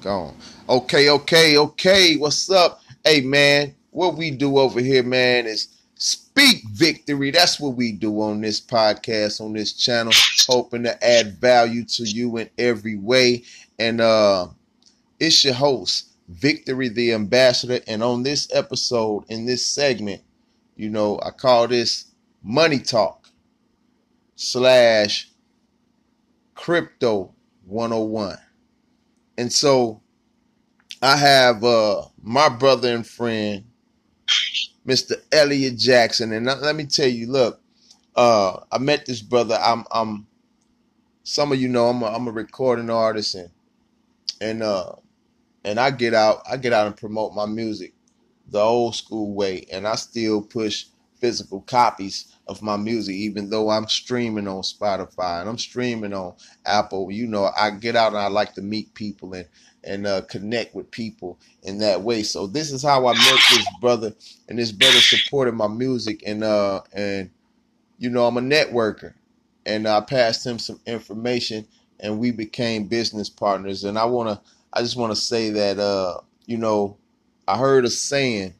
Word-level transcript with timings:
Gone. 0.00 0.34
Okay, 0.66 1.10
okay, 1.10 1.58
okay. 1.58 2.16
What's 2.16 2.50
up? 2.50 2.80
Hey 3.04 3.20
man, 3.20 3.74
what 3.90 4.16
we 4.16 4.30
do 4.30 4.56
over 4.56 4.80
here, 4.80 5.02
man, 5.02 5.46
is 5.46 5.68
speak 5.94 6.62
victory. 6.70 7.30
That's 7.30 7.60
what 7.60 7.76
we 7.76 7.92
do 7.92 8.22
on 8.22 8.40
this 8.40 8.62
podcast, 8.62 9.42
on 9.42 9.52
this 9.52 9.74
channel, 9.74 10.12
hoping 10.48 10.84
to 10.84 11.04
add 11.06 11.36
value 11.38 11.84
to 11.84 12.04
you 12.04 12.38
in 12.38 12.48
every 12.56 12.96
way. 12.96 13.44
And 13.78 14.00
uh 14.00 14.48
it's 15.18 15.44
your 15.44 15.52
host, 15.52 16.08
Victory 16.28 16.88
the 16.88 17.12
Ambassador. 17.12 17.80
And 17.86 18.02
on 18.02 18.22
this 18.22 18.48
episode, 18.54 19.24
in 19.28 19.44
this 19.44 19.66
segment, 19.66 20.22
you 20.76 20.88
know, 20.88 21.20
I 21.22 21.30
call 21.30 21.68
this 21.68 22.06
Money 22.42 22.78
Talk 22.78 23.28
slash 24.34 25.28
Crypto 26.54 27.34
101. 27.66 28.38
And 29.40 29.52
so 29.52 30.02
I 31.02 31.16
have 31.16 31.64
uh 31.64 32.02
my 32.22 32.50
brother 32.50 32.94
and 32.94 33.06
friend, 33.06 33.64
Mr. 34.86 35.14
Elliot 35.32 35.78
Jackson. 35.78 36.32
And 36.32 36.46
let 36.46 36.76
me 36.76 36.84
tell 36.84 37.08
you, 37.08 37.26
look, 37.32 37.60
uh 38.16 38.60
I 38.70 38.78
met 38.78 39.06
this 39.06 39.22
brother. 39.22 39.58
I'm 39.62 39.84
I'm 39.90 40.26
some 41.24 41.52
of 41.52 41.60
you 41.60 41.68
know 41.68 41.88
I'm 41.88 42.02
a, 42.02 42.06
I'm 42.06 42.28
a 42.28 42.32
recording 42.32 42.90
artist 42.90 43.34
and 43.34 43.50
and 44.42 44.62
uh 44.62 44.92
and 45.64 45.80
I 45.80 45.90
get 45.90 46.14
out 46.14 46.42
I 46.50 46.58
get 46.58 46.74
out 46.74 46.86
and 46.86 46.96
promote 46.96 47.34
my 47.34 47.46
music 47.46 47.94
the 48.48 48.60
old 48.60 48.94
school 48.94 49.32
way 49.32 49.66
and 49.72 49.88
I 49.88 49.94
still 49.94 50.42
push 50.42 50.86
physical 51.16 51.62
copies 51.62 52.36
of 52.50 52.62
my 52.62 52.76
music, 52.76 53.14
even 53.14 53.48
though 53.48 53.70
I'm 53.70 53.86
streaming 53.88 54.48
on 54.48 54.62
Spotify 54.62 55.40
and 55.40 55.48
I'm 55.48 55.58
streaming 55.58 56.12
on 56.12 56.34
Apple. 56.66 57.12
You 57.12 57.28
know, 57.28 57.48
I 57.56 57.70
get 57.70 57.94
out 57.94 58.08
and 58.08 58.18
I 58.18 58.26
like 58.26 58.54
to 58.54 58.62
meet 58.62 58.92
people 58.94 59.34
and 59.34 59.46
and 59.84 60.06
uh, 60.06 60.22
connect 60.22 60.74
with 60.74 60.90
people 60.90 61.38
in 61.62 61.78
that 61.78 62.02
way. 62.02 62.22
So 62.24 62.46
this 62.48 62.72
is 62.72 62.82
how 62.82 63.06
I 63.06 63.14
met 63.14 63.40
this 63.50 63.66
brother, 63.80 64.12
and 64.48 64.58
this 64.58 64.72
brother 64.72 64.98
supported 65.00 65.54
my 65.54 65.68
music, 65.68 66.24
and 66.26 66.42
uh 66.44 66.82
and 66.92 67.30
you 67.98 68.10
know 68.10 68.26
I'm 68.26 68.36
a 68.36 68.42
networker, 68.42 69.14
and 69.64 69.86
I 69.86 70.00
passed 70.00 70.44
him 70.44 70.58
some 70.58 70.80
information, 70.86 71.66
and 72.00 72.18
we 72.18 72.32
became 72.32 72.88
business 72.88 73.30
partners. 73.30 73.84
And 73.84 73.98
I 73.98 74.06
wanna, 74.06 74.40
I 74.72 74.80
just 74.82 74.96
wanna 74.96 75.16
say 75.16 75.50
that 75.50 75.78
uh 75.78 76.18
you 76.46 76.58
know 76.58 76.96
I 77.48 77.58
heard 77.58 77.84
a 77.84 77.90
saying, 77.90 78.54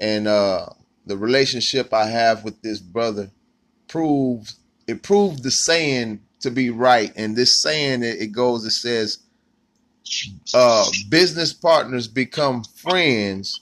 and 0.00 0.26
uh 0.28 0.66
the 1.06 1.16
relationship 1.16 1.92
I 1.92 2.06
have 2.06 2.44
with 2.44 2.60
this 2.62 2.78
brother 2.78 3.30
proves 3.88 4.56
it 4.86 5.02
proved 5.02 5.42
the 5.42 5.50
saying 5.50 6.20
to 6.40 6.50
be 6.50 6.70
right. 6.70 7.12
And 7.16 7.36
this 7.36 7.56
saying 7.56 8.02
it, 8.02 8.20
it 8.20 8.28
goes, 8.28 8.64
it 8.64 8.72
says, 8.72 9.18
uh, 10.54 10.84
business 11.08 11.52
partners 11.52 12.08
become 12.08 12.64
friends 12.64 13.60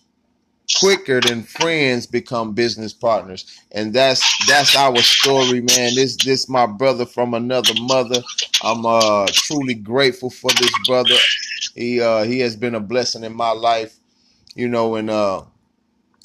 quicker 0.78 1.20
than 1.20 1.42
friends 1.42 2.06
become 2.06 2.52
business 2.54 2.92
partners. 2.92 3.60
And 3.72 3.92
that's 3.92 4.22
that's 4.46 4.76
our 4.76 4.96
story, 4.98 5.60
man. 5.60 5.94
This 5.94 6.16
this 6.16 6.48
my 6.48 6.66
brother 6.66 7.06
from 7.06 7.34
another 7.34 7.74
mother. 7.80 8.22
I'm 8.62 8.86
uh 8.86 9.26
truly 9.32 9.74
grateful 9.74 10.30
for 10.30 10.50
this 10.52 10.72
brother. 10.86 11.16
He 11.74 12.00
uh 12.00 12.24
he 12.24 12.40
has 12.40 12.56
been 12.56 12.74
a 12.74 12.80
blessing 12.80 13.24
in 13.24 13.34
my 13.34 13.50
life, 13.50 13.96
you 14.54 14.68
know, 14.68 14.96
and 14.96 15.10
uh 15.10 15.42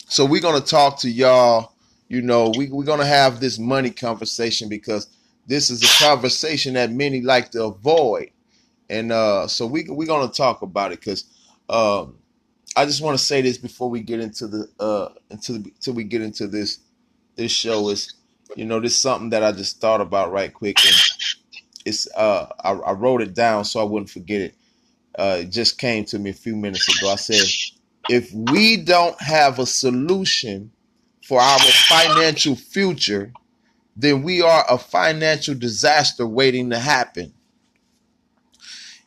so 0.08 0.26
we're 0.26 0.42
gonna 0.42 0.62
talk 0.62 1.00
to 1.00 1.10
y'all. 1.10 1.74
You 2.08 2.22
know, 2.22 2.52
we, 2.56 2.70
we're 2.70 2.86
gonna 2.86 3.06
have 3.06 3.40
this 3.40 3.58
money 3.58 3.90
conversation 3.90 4.70
because 4.70 5.08
this 5.48 5.70
is 5.70 5.84
a 5.84 6.04
conversation 6.04 6.76
that 6.76 6.92
many 6.92 7.22
like 7.22 7.52
to 7.52 7.64
avoid. 7.66 8.32
And 8.90 9.12
uh, 9.12 9.48
so 9.48 9.66
we 9.66 9.86
we're 9.90 10.08
gonna 10.08 10.32
talk 10.32 10.62
about 10.62 10.92
it 10.92 11.00
because 11.00 11.26
um, 11.70 12.18
I 12.76 12.86
just 12.86 13.02
want 13.02 13.18
to 13.18 13.24
say 13.24 13.42
this 13.42 13.58
before 13.58 13.90
we 13.90 14.02
get 14.02 14.20
into 14.20 14.48
the 14.48 14.70
uh 14.80 15.10
into 15.32 15.54
the 15.54 15.70
until 15.70 15.94
we 15.94 16.04
get 16.04 16.22
into 16.22 16.48
this 16.48 16.80
this 17.36 17.52
show 17.52 17.90
is 17.90 18.14
you 18.56 18.66
know 18.66 18.80
this 18.80 18.94
is 18.94 18.98
something 19.00 19.30
that 19.32 19.44
I 19.44 19.52
just 19.52 19.82
thought 19.82 20.02
about 20.02 20.32
right 20.32 20.54
quick 20.54 20.78
and 20.86 20.96
it's 21.86 22.08
uh 22.16 22.48
I, 22.64 22.72
I 22.72 22.92
wrote 22.92 23.22
it 23.22 23.34
down 23.34 23.66
so 23.66 23.80
I 23.80 23.84
wouldn't 23.84 24.10
forget 24.10 24.42
it. 24.42 24.56
Uh, 25.18 25.38
it 25.42 25.50
just 25.50 25.78
came 25.78 26.04
to 26.06 26.20
me 26.20 26.30
a 26.32 26.34
few 26.34 26.56
minutes 26.58 26.88
ago. 26.98 27.10
I 27.10 27.16
said 27.16 27.46
if 28.10 28.32
we 28.34 28.78
don't 28.78 29.20
have 29.22 29.60
a 29.60 29.66
solution 29.66 30.72
for 31.24 31.42
our 31.42 31.60
financial 31.60 32.56
future, 32.56 33.34
then 33.96 34.24
we 34.24 34.42
are 34.42 34.66
a 34.70 34.78
financial 34.78 35.56
disaster 35.56 36.28
waiting 36.28 36.70
to 36.70 36.80
happen. 36.80 37.34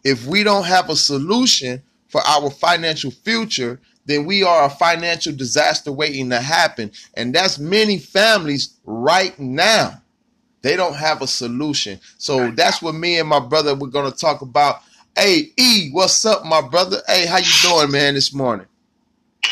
If 0.04 0.26
we 0.26 0.42
don't 0.44 0.64
have 0.64 0.90
a 0.90 0.96
solution 0.96 1.82
for 2.08 2.22
our 2.22 2.50
financial 2.50 3.10
future, 3.10 3.80
then 4.06 4.24
we 4.24 4.42
are 4.42 4.64
a 4.64 4.70
financial 4.70 5.34
disaster 5.34 5.92
waiting 5.92 6.30
to 6.30 6.40
happen. 6.40 6.92
And 7.14 7.34
that's 7.34 7.58
many 7.58 7.98
families 7.98 8.78
right 8.84 9.38
now. 9.38 10.02
They 10.62 10.76
don't 10.76 10.96
have 10.96 11.22
a 11.22 11.26
solution. 11.26 12.00
So 12.18 12.50
that's 12.52 12.82
what 12.82 12.94
me 12.94 13.18
and 13.18 13.28
my 13.28 13.40
brother 13.40 13.74
we're 13.74 13.88
gonna 13.88 14.12
talk 14.12 14.42
about. 14.42 14.82
Hey 15.16 15.52
E, 15.58 15.90
what's 15.92 16.24
up, 16.24 16.44
my 16.46 16.62
brother? 16.62 17.02
Hey, 17.06 17.26
how 17.26 17.38
you 17.38 17.52
doing, 17.62 17.92
man, 17.92 18.14
this 18.14 18.34
morning? 18.34 18.67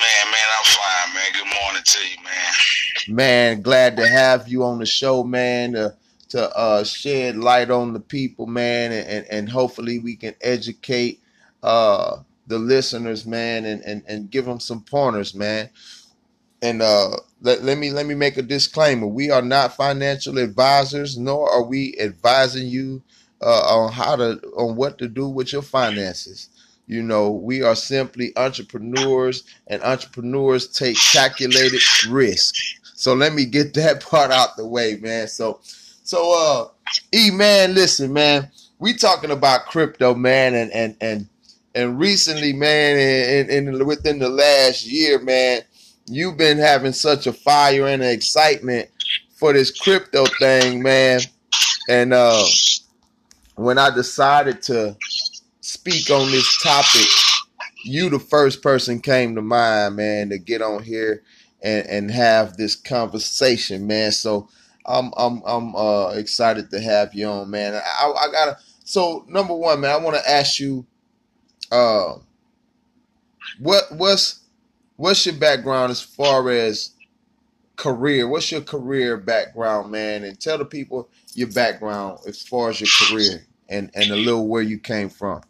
Man, 0.01 0.33
man, 0.33 0.49
I'm 0.59 0.65
fine, 0.65 1.15
man. 1.15 1.33
Good 1.33 1.61
morning 1.63 1.83
to 1.85 1.99
you, 2.09 2.25
man. 2.25 3.17
Man, 3.17 3.63
glad 3.63 3.97
to 3.97 4.09
have 4.09 4.49
you 4.49 4.65
on 4.65 4.79
the 4.79 4.87
show, 4.87 5.25
man. 5.25 5.73
To, 5.73 5.97
to 6.31 6.57
uh, 6.59 6.85
shed 6.85 7.37
light 7.37 7.71
on 7.71 7.95
the 7.95 8.01
people, 8.01 8.47
man, 8.47 8.93
and, 8.93 9.27
and 9.31 9.49
hopefully 9.49 9.99
we 10.01 10.17
can 10.17 10.35
educate 10.43 11.21
uh, 11.63 12.19
the 12.47 12.59
listeners, 12.59 13.27
man, 13.27 13.65
and, 13.65 13.83
and, 13.85 14.03
and 14.09 14.31
give 14.31 14.45
them 14.45 14.61
some 14.61 14.83
pointers, 14.83 15.35
man. 15.35 15.71
And 16.63 16.83
uh, 16.83 17.17
let, 17.41 17.63
let 17.63 17.79
me 17.79 17.91
let 17.93 18.07
me 18.07 18.15
make 18.15 18.37
a 18.37 18.43
disclaimer: 18.43 19.07
we 19.07 19.31
are 19.31 19.43
not 19.43 19.77
financial 19.77 20.39
advisors, 20.39 21.17
nor 21.17 21.51
are 21.51 21.65
we 21.65 21.97
advising 22.01 22.67
you 22.67 23.03
uh, 23.41 23.79
on 23.79 23.93
how 23.93 24.17
to 24.17 24.41
on 24.57 24.77
what 24.77 24.99
to 24.99 25.09
do 25.09 25.29
with 25.29 25.53
your 25.53 25.63
finances. 25.63 26.49
You 26.87 27.03
know, 27.03 27.31
we 27.31 27.63
are 27.63 27.75
simply 27.75 28.33
entrepreneurs, 28.37 29.43
and 29.67 29.83
entrepreneurs 29.83 30.69
take 30.69 30.97
calculated 31.13 31.81
risk. 32.09 32.55
So 32.95 33.15
let 33.15 33.35
me 33.35 33.45
get 33.45 33.75
that 33.75 34.05
part 34.09 34.31
out 34.31 34.57
the 34.57 34.67
way, 34.67 34.97
man. 34.97 35.29
So, 35.29 35.61
so 35.63 36.33
uh, 36.33 36.69
E 37.13 37.31
man, 37.31 37.75
listen, 37.75 38.13
man, 38.13 38.51
we 38.79 38.95
talking 38.95 39.31
about 39.31 39.67
crypto, 39.67 40.15
man, 40.15 40.55
and 40.55 40.71
and 40.73 40.97
and 41.01 41.29
and 41.75 41.99
recently, 41.99 42.53
man, 42.53 42.97
and, 42.97 43.51
and 43.51 43.87
within 43.87 44.19
the 44.19 44.29
last 44.29 44.87
year, 44.87 45.21
man, 45.21 45.63
you've 46.07 46.39
been 46.39 46.59
having 46.59 46.93
such 46.93 47.27
a 47.27 47.33
fire 47.33 47.87
and 47.87 48.03
excitement 48.03 48.89
for 49.35 49.53
this 49.53 49.71
crypto 49.71 50.25
thing, 50.39 50.83
man. 50.83 51.21
And 51.89 52.15
uh, 52.15 52.45
when 53.57 53.79
I 53.79 53.91
decided 53.91 54.63
to 54.63 54.97
speak 55.87 56.11
on 56.11 56.31
this 56.33 56.63
topic, 56.63 57.07
you 57.85 58.11
the 58.11 58.19
first 58.19 58.61
person 58.61 58.99
came 59.01 59.37
to 59.37 59.43
mind, 59.43 59.95
man, 59.95 60.31
to 60.31 60.39
get 60.39 60.61
on 60.61 60.83
here 60.83 61.23
and, 61.63 61.87
and 61.87 62.11
have 62.11 62.57
this 62.57 62.75
conversation, 62.75 63.87
man. 63.87 64.11
So 64.11 64.49
I'm 64.85 65.13
I'm 65.17 65.43
I'm 65.47 65.77
uh, 65.77 66.11
excited 66.11 66.71
to 66.71 66.81
have 66.81 67.15
you 67.15 67.27
on, 67.29 67.51
man. 67.51 67.75
I, 67.75 68.13
I 68.13 68.33
gotta 68.33 68.59
so 68.85 69.25
number 69.29 69.55
one, 69.55 69.81
man, 69.81 69.93
I 69.93 69.97
want 69.99 70.17
to 70.17 70.29
ask 70.29 70.59
you, 70.59 70.85
uh, 71.71 72.15
what 73.61 73.85
what's 73.93 74.41
what's 74.97 75.25
your 75.25 75.37
background 75.37 75.93
as 75.93 76.01
far 76.01 76.51
as 76.51 76.95
career? 77.77 78.27
What's 78.27 78.51
your 78.51 78.63
career 78.63 79.19
background, 79.19 79.93
man? 79.93 80.25
And 80.25 80.41
tell 80.41 80.59
the 80.59 80.65
people 80.65 81.09
your 81.35 81.49
background 81.53 82.19
as 82.27 82.43
far 82.43 82.71
as 82.71 82.81
your 82.81 82.91
career 83.09 83.47
and 83.69 83.89
and 83.95 84.11
a 84.11 84.17
little 84.17 84.49
where 84.49 84.63
you 84.63 84.81
came 84.81 85.09
from 85.09 85.43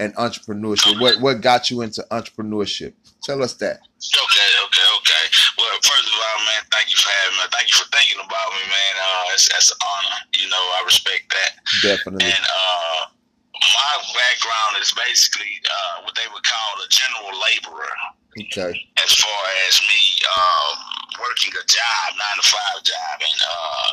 and 0.00 0.16
entrepreneurship? 0.16 0.98
What 0.98 1.20
what 1.20 1.44
got 1.44 1.70
you 1.70 1.82
into 1.84 2.00
entrepreneurship? 2.10 2.96
Tell 3.22 3.44
us 3.44 3.52
that. 3.60 3.84
Okay, 4.00 4.50
okay, 4.64 4.88
okay. 4.96 5.24
Well, 5.60 5.76
first 5.84 6.08
of 6.08 6.16
all, 6.16 6.40
man, 6.48 6.64
thank 6.72 6.88
you 6.88 6.96
for 6.96 7.12
having 7.12 7.36
me. 7.36 7.44
Thank 7.52 7.68
you 7.68 7.76
for 7.76 7.88
thinking 7.92 8.16
about 8.16 8.48
me, 8.56 8.64
man. 8.64 8.94
Uh, 8.96 9.36
it's, 9.36 9.52
that's 9.52 9.70
an 9.70 9.76
honor. 9.76 10.18
You 10.40 10.48
know, 10.48 10.64
I 10.80 10.82
respect 10.88 11.28
that. 11.28 11.52
Definitely. 11.84 12.32
And 12.32 12.44
uh, 12.48 13.12
my 13.52 13.92
background 14.16 14.80
is 14.80 14.88
basically 14.96 15.60
uh, 15.68 16.08
what 16.08 16.16
they 16.16 16.24
would 16.32 16.42
call 16.48 16.80
a 16.80 16.88
general 16.88 17.36
laborer. 17.36 17.92
Okay. 18.40 18.72
As 19.04 19.12
far 19.12 19.42
as 19.68 19.74
me 19.84 20.00
um, 20.32 20.76
working 21.20 21.52
a 21.52 21.64
job, 21.68 22.08
nine 22.16 22.38
to 22.40 22.46
five 22.48 22.80
job, 22.88 23.16
and 23.20 23.40
uh, 23.44 23.90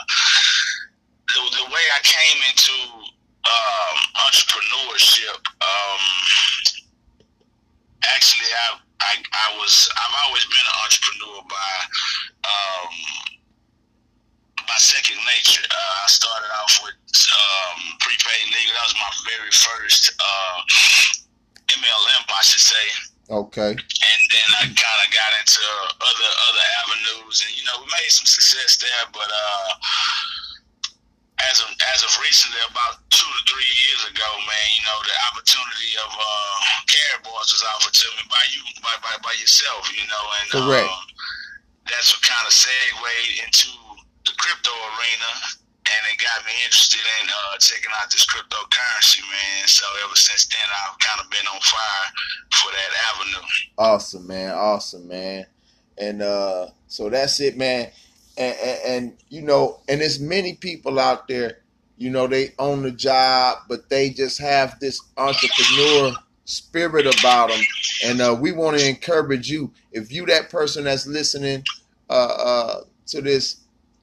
the, 1.36 1.42
the 1.52 1.66
way 1.68 1.86
I 1.92 2.02
came 2.08 2.40
into 2.48 3.07
entrepreneurship, 4.38 5.42
um, 5.62 6.04
actually, 8.06 8.50
I, 8.54 8.78
I 9.02 9.14
I 9.34 9.58
was 9.58 9.90
I've 9.98 10.16
always 10.26 10.46
been 10.46 10.62
an 10.62 10.78
entrepreneur 10.86 11.42
by 11.50 11.74
um, 12.46 12.94
by 14.68 14.78
second 14.78 15.18
nature. 15.38 15.66
Uh, 15.66 16.06
I 16.06 16.08
started 16.08 16.52
off 16.62 16.80
with 16.84 16.98
um, 17.34 17.80
prepaid 18.00 18.46
legal. 18.54 18.74
That 18.78 18.86
was 18.86 18.98
my 19.02 19.12
very 19.26 19.54
first 19.54 20.14
uh, 20.22 20.58
MLM, 21.74 22.24
I 22.30 22.42
should 22.42 22.62
say. 22.62 22.86
Okay. 23.30 23.72
And 23.76 24.22
then 24.32 24.50
I 24.56 24.64
kind 24.72 25.02
of 25.04 25.10
got 25.12 25.32
into 25.42 25.66
other 26.00 26.32
other 26.48 26.66
avenues, 26.86 27.42
and 27.42 27.58
you 27.58 27.66
know, 27.66 27.82
we 27.82 27.90
made 27.90 28.14
some 28.14 28.30
success 28.30 28.78
there. 28.78 29.06
But 29.12 29.30
uh, 29.30 29.70
as 31.46 31.62
of 31.62 31.70
as 31.94 32.02
of 32.02 32.12
recently, 32.22 32.58
about 32.66 32.98
two 33.14 33.30
to 33.30 33.42
three 33.46 33.70
years 33.86 34.02
ago, 34.10 34.30
man, 34.42 34.68
you 34.74 34.84
know, 34.90 34.98
the 35.06 35.18
opportunity 35.30 35.94
of 36.02 36.10
uh, 36.10 36.54
Carry 36.90 37.22
Boys 37.22 37.54
was 37.54 37.64
offered 37.78 37.94
to 37.94 38.08
me 38.18 38.24
by 38.26 38.44
you, 38.50 38.62
by 38.82 38.94
by, 39.06 39.14
by 39.22 39.34
yourself, 39.38 39.86
you 39.94 40.06
know, 40.10 40.26
and 40.42 40.48
Correct. 40.50 40.90
Um, 40.90 41.06
that's 41.86 42.12
what 42.12 42.24
kind 42.26 42.46
of 42.46 42.52
segued 42.52 43.46
into 43.46 43.70
the 44.26 44.34
crypto 44.36 44.74
arena, 44.74 45.32
and 45.88 46.02
it 46.12 46.20
got 46.20 46.44
me 46.44 46.52
interested 46.66 47.00
in 47.22 47.26
uh, 47.30 47.58
checking 47.62 47.94
out 48.02 48.12
this 48.12 48.26
cryptocurrency, 48.26 49.22
man. 49.24 49.68
So 49.68 49.86
ever 50.04 50.16
since 50.16 50.48
then, 50.52 50.68
I've 50.68 51.00
kind 51.00 51.22
of 51.24 51.30
been 51.30 51.48
on 51.48 51.62
fire 51.62 52.08
for 52.60 52.70
that 52.74 52.92
avenue. 53.14 53.48
Awesome, 53.78 54.28
man. 54.28 54.52
Awesome, 54.52 55.08
man. 55.08 55.46
And 55.98 56.22
uh, 56.22 56.68
so 56.88 57.10
that's 57.10 57.40
it, 57.40 57.58
man. 57.58 57.90
And, 58.38 58.58
and, 58.62 58.80
and 58.86 59.18
you 59.30 59.42
know, 59.42 59.80
and 59.88 60.02
there's 60.02 60.20
many 60.20 60.56
people 60.56 61.00
out 61.00 61.28
there. 61.28 61.60
You 61.98 62.12
know, 62.12 62.28
they 62.28 62.54
own 62.60 62.84
the 62.84 62.92
job, 62.92 63.60
but 63.68 63.90
they 63.90 64.12
just 64.12 64.40
have 64.40 64.80
this 64.80 65.02
entrepreneur 65.18 66.14
spirit 66.46 67.06
about 67.20 67.50
them. 67.50 67.62
And 68.06 68.22
uh, 68.22 68.38
we 68.40 68.52
want 68.52 68.80
to 68.80 68.88
encourage 68.88 69.50
you. 69.50 69.72
If 69.92 70.12
you 70.12 70.26
that 70.28 70.50
person 70.50 70.86
that's 70.86 71.08
listening 71.08 71.64
uh, 72.10 72.14
uh, 72.14 72.82
to 73.08 73.22
this 73.22 73.58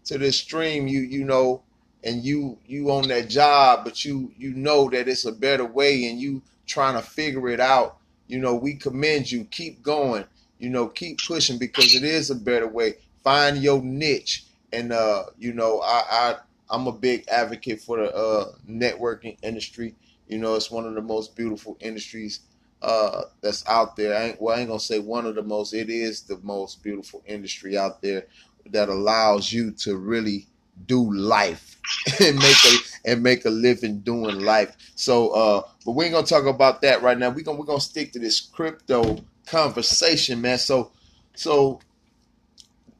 to 0.04 0.18
this 0.18 0.36
stream, 0.36 0.86
you 0.86 1.00
you 1.00 1.24
know, 1.24 1.62
and 2.04 2.24
you 2.24 2.58
you 2.66 2.90
on 2.90 3.08
that 3.08 3.28
job, 3.28 3.84
but 3.84 4.04
you 4.04 4.32
you 4.36 4.52
know 4.54 4.90
that 4.90 5.08
it's 5.08 5.24
a 5.24 5.32
better 5.32 5.64
way, 5.64 6.06
and 6.06 6.20
you 6.20 6.42
trying 6.66 6.94
to 6.94 7.02
figure 7.02 7.48
it 7.48 7.60
out. 7.60 7.98
You 8.26 8.38
know, 8.38 8.54
we 8.54 8.74
commend 8.74 9.30
you. 9.30 9.44
Keep 9.44 9.82
going. 9.82 10.24
You 10.58 10.70
know, 10.70 10.86
keep 10.86 11.18
pushing 11.26 11.58
because 11.58 11.94
it 11.94 12.04
is 12.04 12.30
a 12.30 12.34
better 12.34 12.68
way. 12.68 12.94
Find 13.24 13.58
your 13.58 13.82
niche, 13.82 14.44
and 14.72 14.92
uh, 14.92 15.24
you 15.38 15.52
know, 15.52 15.80
I, 15.80 16.02
I 16.10 16.36
I'm 16.70 16.86
a 16.86 16.92
big 16.92 17.26
advocate 17.28 17.80
for 17.80 17.98
the 17.98 18.14
uh, 18.14 18.52
networking 18.68 19.38
industry. 19.42 19.94
You 20.28 20.38
know, 20.38 20.54
it's 20.54 20.70
one 20.70 20.86
of 20.86 20.94
the 20.94 21.02
most 21.02 21.36
beautiful 21.36 21.76
industries 21.80 22.40
uh, 22.82 23.22
that's 23.40 23.66
out 23.68 23.96
there. 23.96 24.14
I 24.16 24.24
ain't, 24.28 24.40
well, 24.40 24.56
I 24.56 24.60
ain't 24.60 24.68
gonna 24.68 24.80
say 24.80 24.98
one 24.98 25.26
of 25.26 25.34
the 25.34 25.42
most. 25.42 25.72
It 25.72 25.90
is 25.90 26.22
the 26.22 26.38
most 26.42 26.82
beautiful 26.82 27.22
industry 27.26 27.76
out 27.78 28.02
there 28.02 28.26
that 28.70 28.88
allows 28.88 29.52
you 29.52 29.70
to 29.72 29.96
really 29.96 30.46
do 30.86 31.12
life 31.14 31.76
and 32.20 32.36
make 32.36 32.56
a 32.64 32.76
and 33.10 33.22
make 33.22 33.44
a 33.44 33.50
living 33.50 34.00
doing 34.00 34.40
life. 34.40 34.76
So, 34.96 35.30
uh, 35.30 35.62
but 35.84 35.92
we 35.92 36.04
ain't 36.06 36.14
gonna 36.14 36.26
talk 36.26 36.46
about 36.46 36.82
that 36.82 37.02
right 37.02 37.18
now. 37.18 37.30
We 37.30 37.42
gonna 37.42 37.58
we're 37.58 37.66
gonna 37.66 37.80
stick 37.80 38.12
to 38.12 38.18
this 38.18 38.40
crypto 38.40 39.18
conversation, 39.46 40.40
man. 40.40 40.58
So, 40.58 40.92
so 41.34 41.80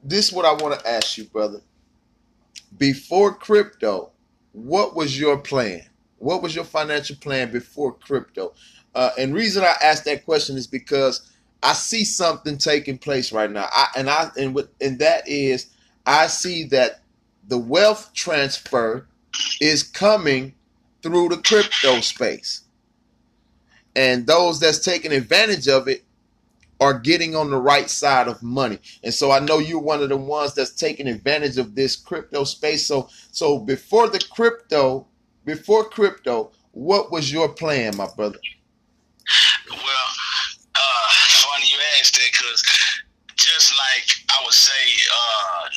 this 0.05 0.29
is 0.29 0.33
what 0.33 0.45
I 0.45 0.53
want 0.63 0.79
to 0.79 0.89
ask 0.89 1.19
you, 1.19 1.25
brother. 1.25 1.61
Before 2.79 3.35
crypto, 3.35 4.11
what 4.53 4.95
was 4.95 5.19
your 5.19 5.39
plan? 5.39 5.83
What 6.19 6.43
was 6.43 6.55
your 6.55 6.65
financial 6.65 7.17
plan 7.17 7.51
before 7.51 7.93
crypto? 7.95 8.55
Uh, 8.95 9.11
and 9.19 9.35
reason 9.35 9.65
I 9.65 9.75
ask 9.83 10.05
that 10.05 10.25
question 10.25 10.57
is 10.57 10.67
because 10.67 11.33
I 11.63 11.73
see 11.73 12.05
something 12.05 12.59
taking 12.59 12.99
place 12.99 13.33
right 13.33 13.51
now. 13.51 13.69
I, 13.73 13.89
and 13.97 14.11
I 14.11 14.31
and 14.39 14.55
with 14.55 14.69
and 14.81 14.99
that 14.99 15.27
is 15.27 15.71
I 16.07 16.27
see 16.27 16.65
that 16.65 17.01
the 17.49 17.59
wealth 17.59 18.13
transfer 18.15 19.07
is 19.61 19.83
coming 19.83 20.55
through 21.03 21.31
the 21.31 21.39
crypto 21.39 22.01
space. 22.01 22.63
And 23.97 24.27
those 24.27 24.61
that's 24.61 24.85
taking 24.85 25.13
advantage 25.13 25.69
of 25.69 25.89
it 25.89 26.05
are 26.81 26.99
getting 26.99 27.35
on 27.37 27.51
the 27.51 27.61
right 27.61 27.89
side 27.89 28.29
of 28.29 28.43
money. 28.43 28.79
And 29.03 29.15
so 29.15 29.31
I 29.31 29.39
know 29.41 29.59
you're 29.59 29.81
one 29.81 30.03
of 30.03 30.09
the 30.09 30.17
ones 30.17 30.55
that's 30.55 30.73
taking 30.75 31.07
advantage 31.09 31.59
of 31.59 31.75
this 31.75 31.97
crypto 31.97 32.45
space. 32.45 32.87
So 32.87 33.09
so 33.31 33.59
before 33.59 34.09
the 34.09 34.21
crypto, 34.31 35.07
before 35.45 35.85
crypto, 35.89 36.53
what 36.73 37.13
was 37.13 37.33
your 37.33 37.49
plan, 37.49 37.97
my 37.97 38.09
brother? 38.17 38.39
Well, 39.71 39.79
uh, 40.77 41.09
funny 41.11 41.67
you 41.71 41.79
asked 42.01 42.15
that 42.15 42.31
because 42.33 42.63
just 43.37 43.75
like 43.79 44.07
I 44.31 44.43
would 44.45 44.55
say, 44.55 44.73
uh, 45.13 45.69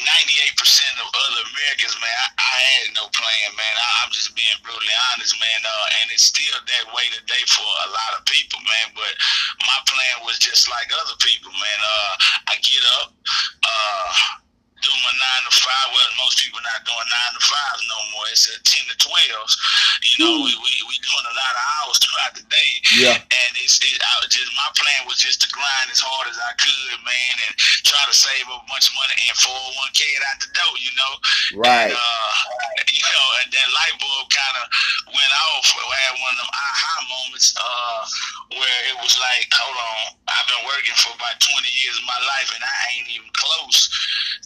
98 0.00 0.56
percent 0.56 0.94
of 1.02 1.08
other 1.12 1.42
Americans, 1.52 1.96
man, 2.00 2.16
I, 2.16 2.28
I, 2.38 2.58
had 2.80 2.88
no 2.96 3.06
plan, 3.12 3.48
man. 3.56 3.74
I, 3.76 4.06
am 4.06 4.10
just 4.10 4.32
being 4.32 4.58
brutally 4.62 4.96
honest, 5.12 5.36
man. 5.36 5.60
Uh, 5.64 5.86
and 6.02 6.06
it's 6.12 6.24
still 6.28 6.56
that 6.56 6.86
way 6.94 7.06
today 7.12 7.42
for 7.50 7.66
a 7.66 7.88
lot 7.92 8.12
of 8.16 8.24
people, 8.24 8.60
man. 8.62 8.94
But 8.96 9.12
my 9.64 9.78
plan 9.84 10.24
was 10.24 10.40
just 10.40 10.70
like 10.70 10.88
other 10.94 11.16
people, 11.20 11.52
man. 11.52 11.80
Uh, 11.82 12.12
I 12.50 12.54
get 12.62 12.82
up, 13.02 13.08
uh, 13.64 14.08
do 14.82 14.92
my 14.92 15.14
nine 15.16 15.42
to 15.48 15.52
five. 15.56 15.86
Well, 15.92 16.10
most 16.20 16.36
people 16.40 16.60
not 16.60 16.84
doing 16.84 17.08
nine 17.08 17.32
to 17.36 17.42
five 17.42 17.76
no 17.88 17.98
more. 18.12 18.26
It's 18.28 18.48
a 18.52 18.56
ten 18.62 18.84
to 18.92 18.96
twelves. 19.00 19.54
You 20.04 20.16
know, 20.24 20.34
we, 20.44 20.52
we 20.52 20.72
we 20.88 20.94
doing 21.00 21.26
a 21.26 21.34
lot 21.36 21.54
of 21.56 21.64
hours 21.80 21.98
throughout 22.00 22.34
the 22.36 22.44
day. 22.46 22.70
Yeah. 22.96 23.16
And 23.16 23.52
it's 23.60 23.80
it, 23.80 23.96
I 24.00 24.12
just 24.28 24.52
my 24.52 24.68
plan 24.76 25.08
was 25.08 25.20
just 25.20 25.40
to 25.44 25.48
grind 25.52 25.88
as 25.88 26.00
hard 26.00 26.28
as 26.28 26.36
I 26.36 26.52
could, 26.60 27.00
man, 27.04 27.34
and 27.48 27.52
try 27.86 28.02
to 28.04 28.14
save 28.14 28.46
a 28.48 28.58
bunch 28.68 28.92
of 28.92 28.94
money 29.00 29.16
and 29.16 29.36
401k 29.36 30.00
it 30.04 30.22
out 30.28 30.38
the 30.44 30.50
door. 30.52 30.74
You 30.76 30.92
know. 30.96 31.12
Right. 31.62 31.90
And, 31.90 31.96
uh, 31.96 32.32
you 32.96 33.06
know, 33.06 33.26
and 33.42 33.48
that 33.52 33.68
light 33.72 33.96
bulb 33.96 34.28
kind 34.28 34.56
of 34.60 34.66
went 35.12 35.32
off. 35.52 35.66
I 35.72 35.98
had 36.10 36.16
one 36.20 36.34
of 36.36 36.40
them 36.44 36.52
aha 36.52 36.94
moments 37.08 37.54
uh, 37.56 38.00
where 38.58 38.80
it 38.90 38.96
was 39.00 39.14
like, 39.20 39.48
hold 39.54 39.76
on, 39.76 40.18
I've 40.28 40.48
been 40.50 40.64
working 40.66 40.96
for 40.98 41.14
about 41.14 41.38
20 41.40 41.66
years 41.82 41.96
of 41.98 42.06
my 42.06 42.20
life, 42.36 42.50
and 42.52 42.62
I 42.62 42.76
ain't 42.96 43.10
even 43.14 43.30
close 43.32 43.88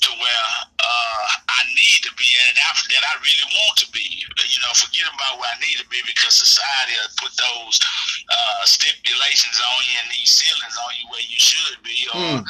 to 0.04 0.10
where 0.20 0.48
uh, 0.78 1.24
I 1.48 1.60
need 1.72 2.04
to 2.04 2.12
be 2.20 2.28
at 2.46 2.54
after 2.68 2.92
that 2.92 3.02
I 3.08 3.16
really 3.24 3.48
want 3.48 3.76
to 3.80 3.88
be. 3.90 4.04
You 4.04 4.60
know, 4.60 4.72
forget 4.76 5.08
about 5.08 5.40
where 5.40 5.48
I 5.48 5.58
need 5.64 5.80
to 5.80 5.88
be 5.88 5.98
because 6.04 6.36
society 6.36 6.94
has 7.00 7.16
put 7.16 7.32
those 7.32 7.80
uh, 8.28 8.62
stipulations 8.68 9.56
on 9.56 9.78
you 9.88 9.96
and 10.04 10.08
these 10.12 10.28
ceilings 10.28 10.76
on 10.76 10.90
you 11.00 11.04
where 11.08 11.24
you 11.24 11.40
should 11.40 11.80
be, 11.80 11.96
or 12.12 12.20
mm. 12.20 12.40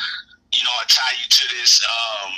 you 0.50 0.62
know, 0.66 0.74
tie 0.90 1.16
you 1.16 1.28
to 1.30 1.44
this. 1.54 1.78
Um, 1.86 2.32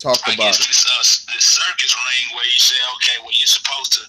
Talk 0.00 0.16
I 0.24 0.32
about 0.32 0.56
guess. 0.56 0.64
This, 0.64 0.80
uh, 0.88 1.04
this 1.36 1.44
circus 1.44 1.92
ring 1.92 2.26
where 2.32 2.48
you 2.48 2.56
say, 2.56 2.80
okay, 2.96 3.20
well, 3.20 3.36
you're 3.36 3.52
supposed 3.52 3.92
to 4.00 4.02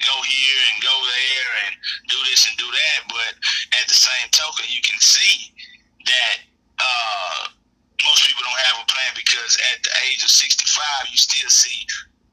go 0.00 0.16
here 0.24 0.60
and 0.72 0.76
go 0.80 0.96
there 0.96 1.50
and 1.68 1.72
do 2.08 2.16
this 2.24 2.48
and 2.48 2.56
do 2.56 2.64
that, 2.64 2.98
but 3.12 3.36
at 3.76 3.84
the 3.84 3.92
same 3.92 4.32
token, 4.32 4.64
you 4.72 4.80
can 4.80 4.96
see 4.96 5.52
that. 6.08 6.36
Uh, 6.80 7.55
most 8.04 8.28
people 8.28 8.44
don't 8.44 8.62
have 8.72 8.84
a 8.84 8.86
plan 8.86 9.12
because 9.16 9.56
at 9.72 9.82
the 9.82 9.92
age 10.10 10.20
of 10.22 10.30
65, 10.30 11.08
you 11.10 11.16
still 11.16 11.48
see 11.48 11.86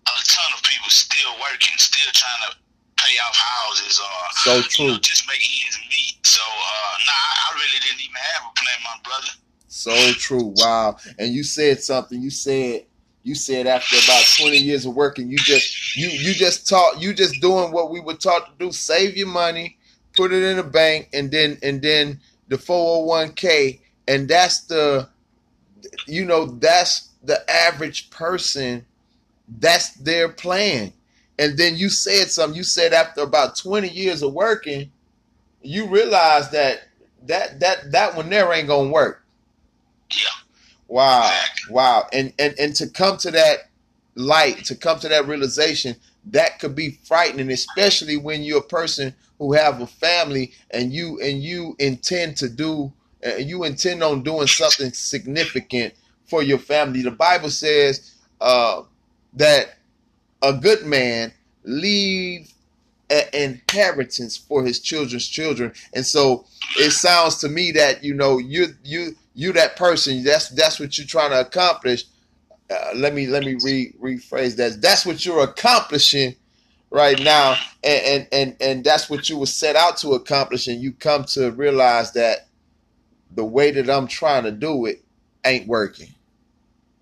a 0.04 0.12
ton 0.28 0.50
of 0.56 0.62
people 0.64 0.90
still 0.90 1.32
working, 1.40 1.74
still 1.78 2.12
trying 2.12 2.42
to 2.50 2.58
pay 2.98 3.16
off 3.24 3.36
houses 3.36 4.00
or 4.00 4.18
so 4.44 4.62
true. 4.62 4.86
You 4.86 4.92
know, 4.92 5.00
just 5.00 5.28
make 5.28 5.40
ends 5.40 5.80
meet. 5.90 6.20
So, 6.26 6.44
uh, 6.44 6.94
nah, 7.08 7.30
I 7.32 7.50
really 7.56 7.80
didn't 7.80 8.04
even 8.04 8.20
have 8.20 8.44
a 8.44 8.54
plan, 8.56 8.80
my 8.84 8.98
brother. 9.04 9.34
So 9.68 9.94
true. 10.14 10.54
Wow. 10.58 10.98
And 11.18 11.34
you 11.34 11.44
said 11.44 11.82
something. 11.82 12.22
You 12.22 12.30
said 12.30 12.86
you 13.24 13.36
said 13.36 13.68
after 13.68 13.96
about 13.96 14.24
20 14.38 14.58
years 14.58 14.86
of 14.86 14.96
working, 14.96 15.32
you 15.32 15.38
just 15.38 15.96
you 15.96 16.08
you 16.10 16.34
just 16.34 16.68
taught 16.68 17.02
you 17.02 17.14
just 17.14 17.42
doing 17.42 17.72
what 17.72 17.90
we 17.90 18.00
were 18.00 18.14
taught 18.14 18.46
to 18.46 18.66
do. 18.66 18.72
Save 18.72 19.18
your 19.18 19.28
money, 19.28 19.78
put 20.16 20.32
it 20.34 20.44
in 20.44 20.60
a 20.60 20.64
bank, 20.64 21.10
and 21.14 21.32
then 21.32 21.58
and 21.64 21.82
then 21.82 22.20
the 22.50 22.58
401k, 22.58 23.80
and 24.08 24.28
that's 24.28 24.62
the 24.66 25.10
you 26.08 26.26
know, 26.26 26.46
that's 26.46 27.10
the 27.24 27.50
average 27.50 28.10
person, 28.10 28.86
that's 29.60 29.94
their 29.96 30.30
plan. 30.30 30.94
And 31.40 31.58
then 31.58 31.76
you 31.76 31.90
said 31.90 32.30
something, 32.30 32.56
you 32.56 32.64
said 32.64 32.94
after 32.94 33.22
about 33.22 33.58
20 33.58 33.90
years 33.90 34.22
of 34.22 34.34
working, 34.34 34.92
you 35.62 35.88
realize 35.88 36.50
that 36.52 36.84
that 37.26 37.60
that 37.62 37.92
that 37.92 38.16
one 38.16 38.30
there 38.30 38.52
ain't 38.54 38.68
gonna 38.68 38.90
work. 38.90 39.24
Yeah. 40.12 40.28
Wow. 40.88 41.40
Wow. 41.70 42.08
And 42.12 42.34
and 42.38 42.54
and 42.60 42.76
to 42.76 42.88
come 42.88 43.18
to 43.18 43.32
that 43.32 43.70
light, 44.16 44.66
to 44.66 44.76
come 44.76 45.00
to 45.00 45.10
that 45.10 45.28
realization, 45.28 45.96
that 46.28 46.60
could 46.60 46.76
be 46.76 47.00
frightening, 47.04 47.50
especially 47.52 48.18
when 48.18 48.44
you're 48.44 48.60
a 48.60 48.64
person 48.64 49.16
who 49.40 49.54
have 49.54 49.82
a 49.82 49.88
family 49.88 50.54
and 50.72 50.94
you 50.94 51.20
and 51.22 51.42
you 51.42 51.76
intend 51.80 52.38
to 52.38 52.50
do 52.50 52.92
uh, 53.26 53.36
you 53.36 53.64
intend 53.64 54.04
on 54.04 54.24
doing 54.24 54.48
something 54.48 54.92
significant 54.94 55.94
for 56.26 56.44
your 56.44 56.58
family. 56.58 57.02
The 57.02 57.12
Bible 57.12 57.50
says 57.50 58.16
uh, 58.42 58.84
that 59.34 59.78
a 60.42 60.54
good 60.54 60.86
man 60.86 61.34
leave 61.64 62.52
an 63.10 63.24
inheritance 63.34 64.38
for 64.38 64.64
his 64.64 64.80
children's 64.80 65.28
children, 65.28 65.74
and 65.94 66.06
so 66.06 66.46
it 66.78 66.92
sounds 66.92 67.38
to 67.38 67.50
me 67.50 67.72
that 67.72 68.04
you 68.04 68.14
know 68.14 68.38
you 68.38 68.68
you 68.84 69.16
you 69.36 69.54
that 69.54 69.76
person. 69.76 70.24
That's 70.24 70.50
that's 70.50 70.80
what 70.80 70.98
you're 70.98 71.08
trying 71.08 71.32
to 71.32 71.42
accomplish. 71.42 72.06
Uh, 72.70 72.92
let 72.96 73.14
me 73.14 73.28
let 73.28 73.44
me 73.44 73.58
re, 73.64 73.94
rephrase 74.02 74.56
that. 74.58 74.82
That's 74.82 75.06
what 75.06 75.26
you're 75.26 75.44
accomplishing 75.44 76.36
right 76.90 77.20
now, 77.22 77.56
and, 77.84 78.04
and 78.06 78.28
and 78.32 78.56
and 78.62 78.84
that's 78.84 79.10
what 79.10 79.30
you 79.30 79.38
were 79.38 79.46
set 79.46 79.76
out 79.76 79.98
to 79.98 80.14
accomplish, 80.14 80.68
and 80.68 80.82
you 80.82 80.94
come 80.94 81.26
to 81.26 81.52
realize 81.52 82.14
that 82.14 82.48
the 83.36 83.46
way 83.46 83.72
that 83.72 83.90
I'm 83.90 84.08
trying 84.08 84.44
to 84.44 84.52
do 84.52 84.86
it 84.86 85.04
ain't 85.46 85.68
working. 85.68 86.10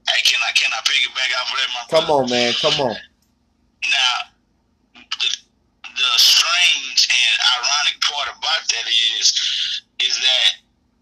Hey, 0.07 0.21
can 0.23 0.39
I 0.47 0.51
can 0.53 0.71
I 0.73 0.81
piggyback 0.83 1.31
off 1.41 1.51
of 1.51 1.57
that, 1.57 1.69
my 1.73 1.85
Come 1.89 2.05
brother? 2.07 2.23
on, 2.25 2.29
man. 2.29 2.53
Come 2.61 2.81
on. 2.81 2.95
Now, 3.85 4.15
the, 4.95 5.29
the 5.83 6.11
strange 6.17 7.07
and 7.09 7.37
ironic 7.57 8.01
part 8.01 8.29
about 8.37 8.63
that 8.69 8.87
is, 8.89 9.33
is 10.01 10.17
that 10.19 10.51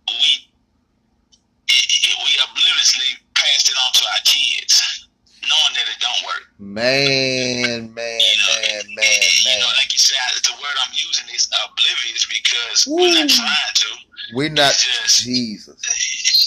we 0.10 0.48
it, 1.70 1.86
it, 1.90 2.16
we 2.26 2.32
obliviously 2.44 3.18
passed 3.36 3.70
it 3.70 3.78
on 3.78 3.94
to 3.94 4.04
our 4.06 4.24
kids, 4.26 5.09
knowing 5.43 5.74
that 5.75 5.88
it 5.88 6.00
don't 6.01 6.22
work. 6.25 6.46
Man, 6.60 7.93
man, 7.93 8.19
You 8.19 8.36
know, 8.38 8.55
man, 8.62 8.81
and- 8.84 8.96
man, 8.96 9.22
you 9.46 9.60
know, 9.60 9.72
like 9.79 9.91
you 9.91 10.00
said, 10.00 10.17
the 10.43 10.53
word 10.60 10.75
I'm 10.84 10.93
using 10.93 11.27
is 11.34 11.48
oblivious 11.63 12.25
because 12.27 12.88
we're 12.88 13.13
not 13.13 13.29
trying 13.29 13.74
to. 13.75 13.89
We're 14.34 14.53
not 14.53 14.74
It's 14.77 14.86
just 14.86 15.24
Jesus. 15.25 15.79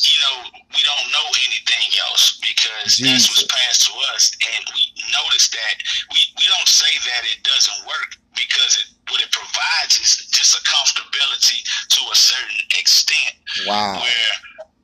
you 0.06 0.18
know, 0.22 0.50
we 0.70 0.80
don't 0.86 1.06
know 1.10 1.26
anything 1.48 1.88
else 2.08 2.38
because 2.38 2.98
that's 2.98 3.26
what's 3.30 3.48
passed 3.50 3.86
to 3.90 3.92
us, 4.14 4.30
and 4.54 4.62
we 4.74 4.82
notice 5.10 5.48
that 5.50 5.74
we, 6.12 6.20
we 6.38 6.44
don't 6.46 6.68
say 6.68 6.92
that 7.10 7.22
it 7.26 7.42
doesn't 7.42 7.86
work 7.88 8.14
because 8.36 8.78
it, 8.78 8.86
what 9.10 9.20
it 9.20 9.30
provides 9.32 9.98
is 9.98 10.30
just 10.30 10.54
a 10.56 10.62
comfortability 10.62 11.60
to 11.90 12.00
a 12.12 12.14
certain 12.14 12.60
extent 12.78 13.34
Wow. 13.66 13.98
where 14.00 14.32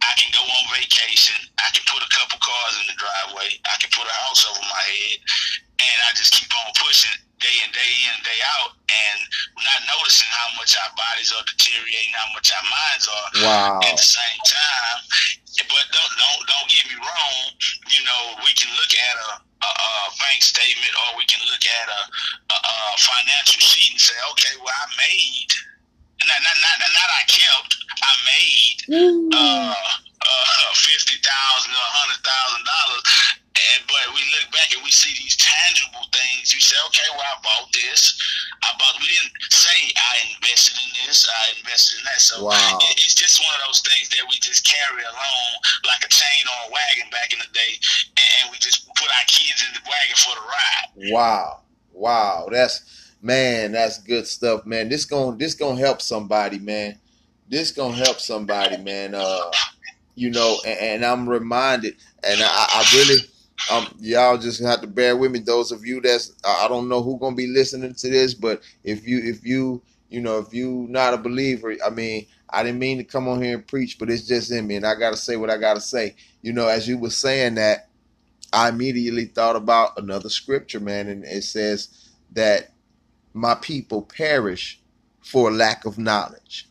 I 0.08 0.16
can 0.16 0.32
go 0.32 0.40
on 0.40 0.64
vacation, 0.72 1.36
I 1.60 1.68
can 1.76 1.84
put 1.92 2.00
a 2.00 2.10
couple 2.10 2.40
cars 2.40 2.74
in 2.80 2.86
the 2.88 2.96
driveway, 2.96 3.60
I 3.68 3.76
can 3.76 3.92
put 3.92 4.08
a 4.08 4.16
house 4.24 4.48
over 4.48 4.62
my 4.64 4.84
head, 4.88 5.18
and 5.84 5.96
I 6.08 6.16
just 6.16 6.32
keep 6.32 6.48
on 6.56 6.72
pushing 6.80 7.12
day 7.38 7.54
in, 7.62 7.70
day 7.70 7.92
in, 8.10 8.16
day 8.24 8.40
out, 8.58 8.74
and 8.88 9.18
not 9.62 9.80
noticing 9.94 10.30
how 10.32 10.48
much 10.58 10.74
our 10.80 10.90
bodies 10.96 11.30
are 11.36 11.44
deteriorating, 11.46 12.14
how 12.16 12.28
much 12.34 12.50
our 12.50 12.66
minds 12.66 13.06
are 13.06 13.28
Wow. 13.44 13.80
at 13.84 13.94
the 13.94 14.02
same 14.08 14.40
time. 14.48 14.98
But 15.68 15.86
don't 15.92 16.14
don't 16.18 16.42
don't 16.48 16.68
get 16.70 16.86
me 16.86 16.96
wrong. 16.98 17.38
You 17.90 18.02
know, 18.06 18.22
we 18.46 18.52
can 18.54 18.70
look 18.78 18.92
at 18.94 19.16
a, 19.18 19.30
a, 19.66 19.70
a 19.70 19.94
bank 20.22 20.42
statement 20.42 20.94
or 21.02 21.18
we 21.18 21.26
can 21.26 21.42
look 21.50 21.62
at 21.66 21.86
a, 21.90 22.02
a, 22.54 22.56
a 22.58 22.78
financial 22.98 23.60
sheet 23.60 23.90
and 23.92 24.00
say, 24.00 24.14
okay, 24.32 24.54
well, 24.62 24.70
I 24.74 24.86
made. 24.98 25.50
Not, 26.26 26.40
not, 26.42 26.56
not, 26.58 26.76
not 26.82 27.08
I 27.14 27.22
kept. 27.30 27.70
I 28.02 28.12
made 28.26 28.78
uh, 29.34 29.74
uh, 29.74 30.68
fifty 30.74 31.18
thousand 31.22 31.72
or 31.74 31.88
hundred 31.98 32.20
thousand 32.26 32.62
dollars, 32.66 33.02
and 33.54 33.80
but 33.86 34.04
we 34.14 34.22
look 34.34 34.46
back 34.54 34.70
and 34.74 34.82
we 34.82 34.90
see 34.90 35.14
these 35.18 35.34
tangible 35.38 36.06
things. 36.14 36.50
We 36.54 36.62
say, 36.62 36.78
okay, 36.90 37.06
well, 37.14 37.26
I 37.26 37.38
bought 37.42 37.70
this. 37.74 38.14
I 38.62 38.70
bought. 38.78 38.98
We 39.02 39.06
didn't 39.10 39.34
say 39.50 39.78
I 39.98 40.14
invested 40.34 40.78
in 40.82 40.90
this. 41.06 41.26
I 41.26 41.42
invested 41.58 42.02
in 42.02 42.04
that. 42.10 42.20
So 42.22 42.44
Wow. 42.50 42.54
it- 42.82 42.98
it's 43.02 43.14
just 43.14 43.38
one 43.42 43.54
of 43.58 43.62
those 43.70 43.82
things 43.86 44.10
that 44.14 44.26
we 44.30 44.38
just 44.42 44.62
carry 44.66 45.02
along 45.02 45.48
like 45.86 46.02
a 46.06 46.10
chain 46.10 46.42
on 46.50 46.58
a 46.66 46.70
wagon 46.74 47.10
back 47.14 47.30
in 47.34 47.38
the 47.42 47.50
day, 47.54 47.78
and, 48.18 48.28
and 48.42 48.44
we 48.50 48.58
just 48.58 48.86
put 48.94 49.06
our 49.10 49.26
kids 49.30 49.62
in 49.66 49.70
the 49.74 49.82
wagon 49.86 50.16
for 50.18 50.34
the 50.34 50.44
ride. 50.44 51.14
Wow. 51.14 51.62
Wow. 51.94 52.46
That's 52.50 52.82
man, 53.20 53.72
that's 53.72 53.98
good 53.98 54.26
stuff, 54.26 54.66
man. 54.66 54.88
This 54.88 55.04
going 55.04 55.38
this 55.38 55.54
gonna 55.54 55.80
help 55.80 56.02
somebody, 56.02 56.58
man. 56.58 56.98
This 57.48 57.72
gonna 57.72 57.94
help 57.94 58.20
somebody, 58.20 58.76
man. 58.78 59.14
Uh 59.14 59.50
you 60.18 60.30
know, 60.30 60.58
and, 60.66 60.78
and 60.80 61.04
I'm 61.04 61.28
reminded, 61.28 61.94
and 62.24 62.40
I, 62.42 62.66
I 62.68 62.84
really 62.94 63.20
um 63.72 63.86
y'all 64.00 64.36
just 64.36 64.62
have 64.62 64.80
to 64.80 64.86
bear 64.86 65.16
with 65.16 65.30
me. 65.30 65.38
Those 65.38 65.72
of 65.72 65.86
you 65.86 66.00
that's 66.00 66.32
I 66.44 66.66
don't 66.68 66.88
know 66.88 67.02
who 67.02 67.18
gonna 67.18 67.36
be 67.36 67.46
listening 67.46 67.94
to 67.94 68.10
this, 68.10 68.34
but 68.34 68.62
if 68.84 69.06
you 69.06 69.18
if 69.18 69.44
you 69.44 69.82
you 70.08 70.20
know 70.20 70.38
if 70.38 70.52
you 70.52 70.86
not 70.90 71.14
a 71.14 71.18
believer, 71.18 71.74
I 71.84 71.90
mean, 71.90 72.26
I 72.50 72.62
didn't 72.62 72.80
mean 72.80 72.98
to 72.98 73.04
come 73.04 73.28
on 73.28 73.42
here 73.42 73.54
and 73.54 73.66
preach, 73.66 73.98
but 73.98 74.10
it's 74.10 74.26
just 74.26 74.50
in 74.50 74.66
me, 74.66 74.76
and 74.76 74.86
I 74.86 74.94
gotta 74.96 75.16
say 75.16 75.36
what 75.36 75.50
I 75.50 75.56
gotta 75.56 75.80
say. 75.80 76.16
You 76.42 76.52
know, 76.52 76.66
as 76.68 76.88
you 76.88 76.98
were 76.98 77.10
saying 77.10 77.54
that, 77.54 77.88
I 78.52 78.68
immediately 78.70 79.26
thought 79.26 79.56
about 79.56 79.98
another 79.98 80.30
scripture, 80.30 80.80
man, 80.80 81.08
and 81.08 81.24
it 81.24 81.44
says 81.44 82.10
that 82.32 82.72
my 83.38 83.54
people 83.54 84.02
perish 84.02 84.80
for 85.20 85.52
lack 85.52 85.84
of 85.84 85.98
knowledge. 85.98 86.68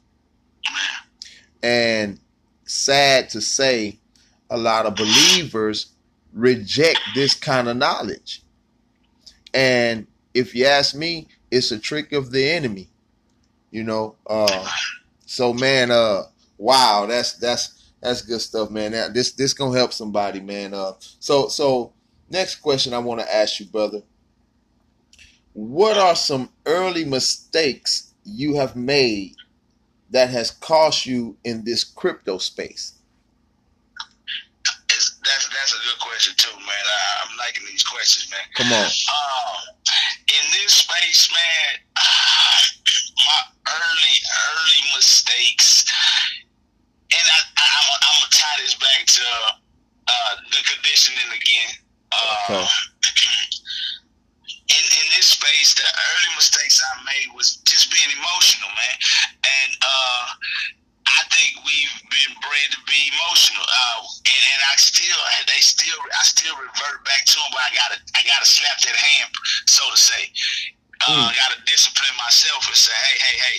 And 1.63 2.19
sad 2.65 3.29
to 3.31 3.41
say, 3.41 3.99
a 4.49 4.57
lot 4.57 4.85
of 4.85 4.95
believers 4.95 5.93
reject 6.33 6.99
this 7.15 7.33
kind 7.33 7.67
of 7.67 7.77
knowledge. 7.77 8.43
And 9.53 10.07
if 10.33 10.53
you 10.53 10.65
ask 10.65 10.93
me, 10.93 11.27
it's 11.51 11.71
a 11.71 11.79
trick 11.79 12.11
of 12.11 12.31
the 12.31 12.49
enemy. 12.49 12.89
You 13.71 13.83
know, 13.83 14.15
uh 14.27 14.67
so 15.25 15.53
man, 15.53 15.91
uh 15.91 16.23
wow, 16.57 17.05
that's 17.07 17.33
that's 17.33 17.91
that's 18.01 18.21
good 18.21 18.41
stuff, 18.41 18.69
man. 18.69 18.91
That, 18.91 19.13
this 19.13 19.31
this 19.31 19.53
gonna 19.53 19.77
help 19.77 19.93
somebody, 19.93 20.39
man. 20.39 20.73
Uh 20.73 20.93
so 21.19 21.47
so 21.47 21.93
next 22.29 22.57
question 22.57 22.93
I 22.93 22.99
want 22.99 23.21
to 23.21 23.35
ask 23.35 23.59
you, 23.59 23.65
brother. 23.65 24.01
What 25.57 25.97
are 25.97 26.15
some 26.15 26.51
early 26.67 27.03
mistakes 27.03 28.13
you 28.23 28.57
have 28.57 28.75
made 28.75 29.33
that 30.11 30.29
has 30.29 30.51
cost 30.51 31.07
you 31.07 31.35
in 31.43 31.63
this 31.65 31.83
crypto 31.83 32.37
space? 32.37 32.93
It's, 34.85 35.17
that's 35.25 35.49
that's 35.49 35.73
a 35.73 35.81
good 35.81 35.99
question 35.99 36.35
too, 36.37 36.55
man. 36.57 36.67
I, 36.69 37.25
I'm 37.25 37.37
liking 37.39 37.63
these 37.71 37.81
questions, 37.81 38.29
man. 38.29 38.39
Come 38.53 38.71
on. 38.71 38.85
Um, 38.85 39.73
in 40.29 40.45
this 40.51 40.73
space, 40.73 41.27
man, 41.33 41.79
gotta, 68.37 68.45
I 68.45 68.45
gotta 68.45 68.45
slap 68.45 68.77
that 68.85 68.95
hand, 68.95 69.31
so 69.65 69.83
to 69.89 69.97
say. 69.97 70.29
Uh, 71.07 71.29
I 71.29 71.33
gotta 71.33 71.61
discipline 71.65 72.13
myself 72.17 72.65
and 72.67 72.75
say, 72.75 72.93
hey, 72.93 73.17
hey, 73.21 73.37
hey, 73.37 73.57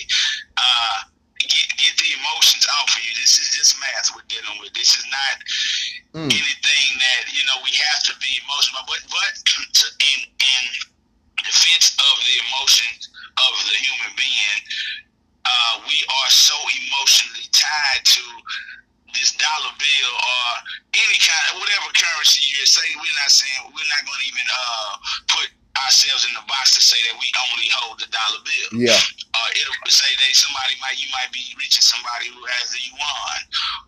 say 26.89 26.97
that 27.05 27.15
we 27.21 27.27
only 27.53 27.69
hold 27.77 28.01
the 28.01 28.09
dollar 28.09 28.41
bill 28.41 28.69
Yeah. 28.81 28.97
uh, 29.37 29.49
it'll 29.53 29.77
say 29.93 30.09
that 30.09 30.29
somebody 30.33 30.73
might 30.81 30.97
you 30.97 31.09
might 31.13 31.29
be 31.29 31.45
reaching 31.61 31.85
somebody 31.85 32.33
who 32.33 32.41
has 32.57 32.73
the 32.73 32.81
yuan 32.89 33.39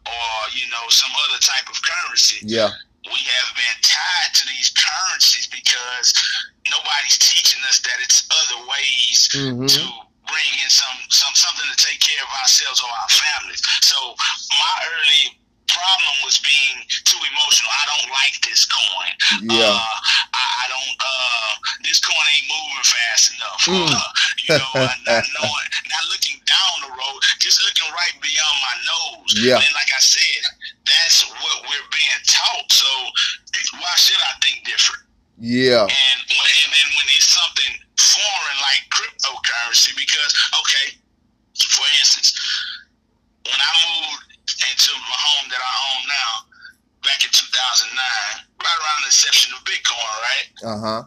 or 0.06 0.30
you 0.54 0.70
know 0.70 0.86
some 0.94 1.10
other 1.28 1.42
type 1.42 1.66
of 1.66 1.78
currency. 1.82 2.46
Yeah. 2.46 2.70
We 3.02 3.18
have 3.42 3.50
been 3.58 3.78
tied 3.82 4.32
to 4.38 4.44
these 4.46 4.70
currencies 4.78 5.50
because 5.50 6.14
nobody's 6.70 7.18
teaching 7.18 7.58
us 7.66 7.82
that 7.82 7.98
it's 8.06 8.30
other 8.30 8.62
ways 8.70 9.18
hmm 9.34 9.66
to 9.66 9.82
bring 10.30 10.52
in 10.64 10.70
some 10.70 11.00
some 11.10 11.34
something 11.34 11.66
to 11.66 11.78
take 11.82 12.00
care 12.00 12.22
of 12.24 12.32
ourselves 12.46 12.80
or 12.80 12.88
our 12.94 13.12
families. 13.12 13.60
So 13.82 13.98
my 14.54 14.76
early 14.94 15.42
problem 15.68 16.16
was 16.28 16.38
being 16.44 16.78
too 17.08 17.20
emotional. 17.32 17.72
I 17.74 17.84
don't 17.90 18.10
like 18.12 18.36
this 18.46 18.68
coin. 18.70 19.12
Yeah. 19.60 19.72
Uh, 19.76 19.96
don't. 20.82 20.98
Uh, 21.00 21.54
this 21.84 22.00
coin 22.02 22.26
ain't 22.38 22.48
moving 22.50 22.86
fast 22.86 23.24
enough. 23.36 23.62
Mm. 23.66 23.90
Uh, 23.90 24.10
you 24.42 24.50
know, 24.58 24.72
not 25.08 25.24
knowing, 25.38 25.70
not 25.90 26.04
looking 26.10 26.38
down 26.46 26.74
the 26.86 26.92
road, 26.94 27.20
just 27.40 27.62
looking 27.62 27.90
right 27.94 28.16
beyond 28.22 28.58
my 28.62 28.76
nose. 28.86 29.32
Yeah. 29.38 29.62
And 29.62 29.74
like 29.78 29.92
I 29.94 30.02
said, 30.02 30.42
that's 30.86 31.26
what 31.30 31.58
we're 31.66 31.90
being 31.94 32.22
taught. 32.26 32.70
So 32.72 32.90
why 33.78 33.94
should 33.98 34.22
I 34.22 34.34
think 34.42 34.66
different? 34.66 35.06
Yeah. 35.42 35.90
And 35.90 36.20
when, 36.30 36.52
and 36.66 36.70
then 36.70 36.90
when 36.98 37.08
it's 37.18 37.30
something 37.34 37.74
foreign 37.98 38.60
like 38.62 38.84
cryptocurrency, 38.94 39.98
because 39.98 40.32
okay, 40.62 40.98
for 41.58 41.86
instance, 41.98 42.34
when 43.46 43.58
I 43.58 43.72
moved 43.90 44.30
into 44.70 44.94
my 44.94 45.18
home 45.18 45.50
that 45.50 45.58
I 45.58 45.74
own 45.98 46.02
now 46.06 46.51
back 47.04 47.24
in 47.26 47.32
2009, 47.34 47.92
right 47.92 48.80
around 48.80 49.00
the 49.02 49.10
inception 49.10 49.54
of 49.58 49.62
Bitcoin, 49.66 50.14
right? 50.22 50.48
Uh 50.64 50.80
huh. 50.80 51.02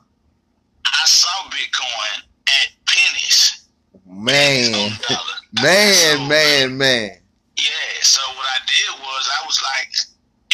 I 0.86 1.04
saw 1.06 1.34
Bitcoin 1.50 2.16
at 2.48 2.68
pennies. 2.86 3.66
Man, 4.06 4.92
man, 5.62 6.28
man, 6.28 6.76
man. 6.76 7.10
Yeah. 7.56 7.90
So 8.02 8.20
what 8.36 8.46
I 8.46 8.60
did 8.66 8.90
was 9.00 9.22
I 9.26 9.46
was 9.46 9.58
like, 9.62 9.90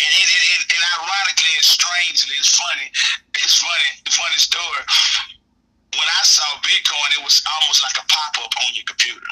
and, 0.00 0.12
and, 0.16 0.30
and, 0.30 0.62
and 0.70 0.82
ironically 0.96 1.52
and 1.56 1.66
strangely, 1.66 2.36
it's 2.38 2.54
funny. 2.56 2.88
It's 3.36 3.58
funny. 3.58 3.90
The 4.04 4.12
funny 4.12 4.40
story. 4.40 4.84
When 5.92 6.06
I 6.06 6.22
saw 6.22 6.46
Bitcoin, 6.62 7.18
it 7.18 7.24
was 7.24 7.42
almost 7.44 7.82
like 7.82 7.98
a 7.98 8.06
pop 8.06 8.46
up 8.46 8.52
on 8.54 8.70
your 8.78 8.86
computer. 8.86 9.26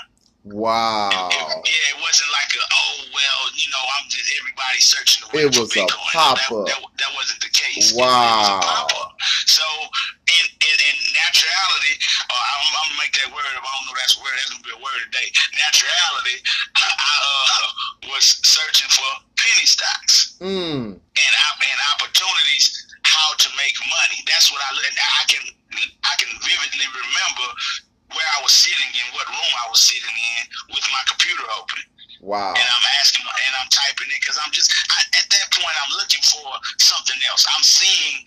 Wow. 0.52 1.28
It, 1.30 1.40
yeah, 1.68 1.92
it 1.92 1.98
wasn't 2.00 2.30
like 2.32 2.50
a 2.56 2.62
oh 2.64 2.94
well, 3.12 3.40
you 3.54 3.68
know, 3.70 3.84
I'm 3.98 4.06
just 4.08 4.28
everybody 4.40 4.78
searching 4.80 5.20
the 5.28 5.38
It 5.38 5.52
was 5.58 5.70
Bitcoin. 5.72 5.88
a 5.92 6.12
pop 6.12 6.38
up. 6.38 6.66
that, 6.66 6.66
that, 6.72 6.80
that, 7.04 7.10
wasn't 7.16 7.40
the 7.44 7.52
case. 7.52 7.92
Wow. 7.92 8.06
It, 8.06 8.08
it 8.08 8.38
was 8.38 8.48
a 8.48 8.58
pop 8.64 8.90
up. 8.96 9.10
So 9.46 9.64
in, 10.30 10.44
in, 10.64 10.76
in 10.88 10.96
naturality, 11.16 11.94
uh, 12.28 12.32
I'm, 12.32 12.62
I'm 12.64 12.88
gonna 12.88 13.00
make 13.02 13.14
that 13.20 13.30
word. 13.32 13.44
If 13.52 13.64
I 13.64 13.70
don't 13.76 13.86
know 13.88 13.96
that's 14.00 14.16
a 14.16 14.20
word, 14.24 14.34
that's 14.36 14.50
gonna 14.50 14.64
be 14.66 14.74
a 14.76 14.82
word 14.82 15.00
today. 15.12 15.28
Naturality, 15.58 16.36
I, 16.76 16.86
I 17.10 17.14
uh, 17.20 18.10
was 18.14 18.40
searching 18.44 18.90
for 18.90 19.08
penny 19.36 19.66
stocks 19.66 20.36
Mm. 20.40 20.94
and 20.94 21.34
and 21.66 21.80
opportunities 21.98 22.86
how 23.02 23.34
to 23.38 23.48
make 23.58 23.74
money. 23.90 24.22
That's 24.30 24.52
what 24.52 24.62
I 24.62 24.70
and 24.70 24.96
I 24.96 25.24
can 25.26 25.42
I 26.06 26.14
can 26.18 26.30
vividly 26.40 26.86
remember 26.94 27.48
where 28.14 28.28
I 28.36 28.42
was 28.42 28.52
sitting 28.52 28.90
in 28.94 29.06
what 29.12 29.26
room 29.28 29.52
I 29.64 29.66
was 29.68 29.80
sitting 29.80 30.16
in 30.38 30.42
with 30.72 30.84
my 30.92 31.02
computer 31.08 31.44
open, 31.56 31.80
Wow. 32.24 32.52
and 32.56 32.66
I'm 32.66 32.86
asking 33.00 33.24
and 33.28 33.54
I'm 33.60 33.70
typing 33.70 34.08
it 34.10 34.20
because 34.20 34.38
I'm 34.42 34.52
just 34.52 34.72
I, 34.90 35.00
at 35.20 35.26
that 35.28 35.46
point 35.52 35.76
I'm 35.84 35.92
looking 36.00 36.24
for 36.24 36.48
something 36.80 37.18
else. 37.30 37.44
I'm 37.54 37.64
seeing, 37.64 38.24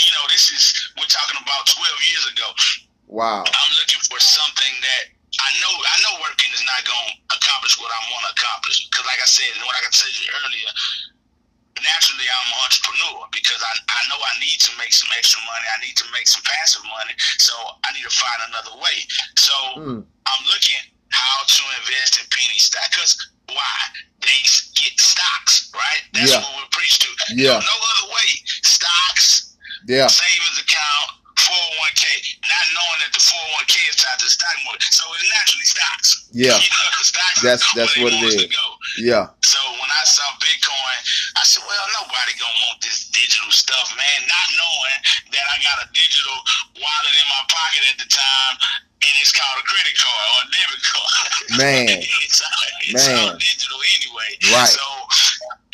you 0.00 0.10
know, 0.16 0.24
this 0.32 0.50
is 0.50 0.72
we're 0.96 1.10
talking 1.10 1.38
about 1.40 1.68
12 1.68 2.10
years 2.10 2.24
ago. 2.32 2.48
Wow. 3.08 3.44
I'm 3.46 3.72
looking 3.80 4.00
for 4.04 4.20
something 4.20 4.74
that 4.84 5.02
I 5.40 5.50
know. 5.60 5.72
I 5.72 5.96
know 6.04 6.12
working 6.24 6.48
is 6.52 6.64
not 6.64 6.84
going 6.88 7.08
to 7.12 7.36
accomplish 7.36 7.76
what 7.80 7.92
I 7.92 8.00
want 8.12 8.24
to 8.28 8.32
accomplish. 8.36 8.88
Because, 8.88 9.04
like 9.04 9.20
I 9.20 9.28
said, 9.28 9.48
and 9.56 9.64
what 9.64 9.76
I 9.76 9.84
said 9.92 10.12
earlier, 10.44 10.70
naturally 11.82 12.26
I'm 12.28 12.48
an 12.52 12.58
entrepreneur 12.64 13.26
because 13.32 13.60
I, 13.62 13.72
I 13.88 14.00
know 14.10 14.18
I 14.20 14.34
need 14.40 14.58
to 14.68 14.72
make 14.78 14.92
some 14.92 15.08
extra 15.16 15.40
money. 15.44 15.66
I 15.70 15.78
need 15.84 15.96
to 15.98 16.06
make 16.12 16.26
some 16.28 16.42
passive 16.44 16.82
money. 16.86 17.14
So 17.38 17.54
I 17.84 17.92
need 17.94 18.04
to 18.04 18.14
find 18.14 18.40
another 18.52 18.74
way. 18.82 18.98
So 19.36 19.54
Mm. 19.78 20.00
I'm 20.04 20.42
looking 20.50 20.80
how 21.10 21.38
to 21.46 21.62
invest 21.82 22.20
in 22.20 22.26
penny 22.30 22.58
stocks. 22.58 22.88
Because 22.92 23.14
why? 23.48 23.78
They 24.20 24.38
get 24.76 24.98
stocks, 25.00 25.70
right? 25.74 26.02
That's 26.12 26.32
Yeah. 26.32 26.42
what 26.42 26.52
we're 26.56 26.72
preached 26.74 27.02
to. 27.02 27.10
Yeah. 27.34 27.58
No 27.62 27.76
other 27.94 28.06
way. 28.12 28.28
Stocks, 28.66 29.54
Yeah. 29.86 30.06
savings 30.08 30.58
account, 30.60 31.08
401k, 31.38 32.04
not 32.44 32.64
knowing 32.76 32.98
that 33.06 33.12
the 33.14 33.20
401k 33.24 33.74
is 33.88 33.96
tied 33.96 34.18
to 34.18 34.24
the 34.26 34.30
stock 34.30 34.56
market. 34.66 34.92
So 34.92 35.04
it's 35.14 35.24
naturally 35.38 35.64
stocks. 35.64 36.08
Yeah. 36.32 36.58
You 36.58 36.68
know, 36.76 37.02
stocks 37.02 37.40
That's- 37.42 37.64
that's 37.74 37.96
what 37.96 38.12
it 38.12 38.22
is. 38.22 38.36
to 38.36 38.48
go. 38.48 38.66
Yeah. 38.98 39.26
So 39.44 39.58
saw 40.08 40.24
Bitcoin, 40.40 40.98
I 41.36 41.44
said, 41.44 41.62
well, 41.68 41.86
nobody 42.00 42.32
gonna 42.40 42.60
want 42.66 42.80
this 42.80 43.12
digital 43.12 43.52
stuff, 43.52 43.92
man. 43.94 44.18
Not 44.24 44.48
knowing 44.56 44.98
that 45.36 45.44
I 45.52 45.56
got 45.60 45.84
a 45.84 45.86
digital 45.92 46.38
wallet 46.80 47.14
in 47.14 47.26
my 47.28 47.42
pocket 47.52 47.82
at 47.92 47.98
the 48.00 48.08
time, 48.08 48.54
and 49.04 49.14
it's 49.20 49.30
called 49.30 49.60
a 49.60 49.66
credit 49.68 49.94
card 49.94 50.26
or 50.32 50.38
a 50.42 50.46
debit 50.50 50.82
card. 50.82 51.28
Man. 51.60 51.86
it's, 52.24 52.40
all, 52.40 52.68
it's 52.88 53.06
Man. 53.06 53.16
all 53.20 53.32
digital 53.36 53.78
anyway. 54.00 54.30
Right. 54.50 54.72
So 54.72 54.84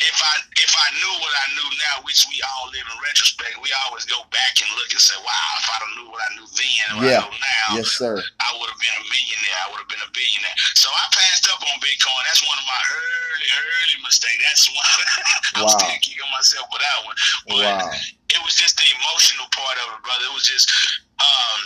if 0.03 0.17
I 0.19 0.33
if 0.59 0.71
I 0.75 0.87
knew 0.99 1.13
what 1.23 1.31
I 1.39 1.45
knew 1.55 1.69
now, 1.79 1.95
which 2.03 2.27
we 2.27 2.35
all 2.43 2.67
live 2.67 2.83
in 2.83 2.97
retrospect, 2.99 3.55
we 3.63 3.71
always 3.87 4.03
go 4.03 4.19
back 4.27 4.59
and 4.59 4.67
look 4.75 4.91
and 4.91 4.99
say, 4.99 5.15
wow, 5.23 5.49
if 5.55 5.67
I 5.71 5.77
knew 5.95 6.07
what 6.11 6.19
I 6.19 6.29
knew 6.35 6.47
then 6.51 6.83
and 6.91 6.93
what 6.99 7.07
Yeah. 7.07 7.23
I 7.23 7.23
know 7.23 7.31
now, 7.31 7.67
Yes, 7.79 7.95
sir. 7.95 8.19
I 8.19 8.49
would 8.59 8.67
have 8.67 8.81
been 8.83 8.97
a 8.99 9.05
millionaire. 9.07 9.59
I 9.63 9.67
would 9.71 9.79
have 9.79 9.91
been 9.91 10.03
a 10.03 10.11
billionaire. 10.11 10.57
So 10.75 10.91
I 10.91 11.03
passed 11.15 11.47
up 11.47 11.63
on 11.63 11.79
Bitcoin. 11.79 12.21
That's 12.27 12.43
one 12.43 12.59
of 12.59 12.67
my 12.67 12.81
early, 12.91 13.47
early 13.55 13.97
mistakes. 14.03 14.41
That's 14.43 14.65
one. 14.67 14.89
I'm 15.55 15.63
Wow. 15.63 15.71
still 15.79 15.95
kicking 16.03 16.27
myself 16.35 16.67
for 16.67 16.79
that 16.83 16.97
one. 17.07 17.17
But 17.47 17.63
Wow. 17.63 17.87
it 18.35 18.39
was 18.43 18.55
just 18.59 18.75
the 18.75 18.87
emotional 18.99 19.47
part 19.55 19.79
of 19.87 19.95
it, 19.95 20.01
brother. 20.03 20.27
It 20.27 20.35
was 20.35 20.43
just 20.47 20.67
um, 21.23 21.59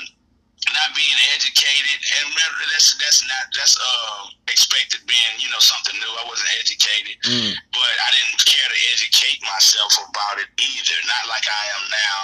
not 0.75 0.91
being 0.95 1.15
educated, 1.35 1.97
and 2.19 2.23
remember 2.35 2.61
that's 2.75 2.93
that's 2.99 3.23
not 3.23 3.43
that's 3.55 3.75
uh, 3.79 4.29
expected 4.51 4.99
being 5.07 5.33
you 5.39 5.47
know 5.49 5.61
something 5.63 5.95
new. 5.97 6.11
I 6.19 6.25
wasn't 6.27 6.51
educated, 6.59 7.15
Mm. 7.25 7.53
but 7.71 7.93
I 8.03 8.09
didn't 8.15 8.43
care 8.45 8.67
to 8.67 8.79
educate 8.93 9.39
myself 9.47 9.95
about 10.11 10.39
it 10.43 10.49
either. 10.59 10.97
Not 11.07 11.31
like 11.31 11.47
I 11.47 11.63
am 11.79 11.83
now, 11.89 12.21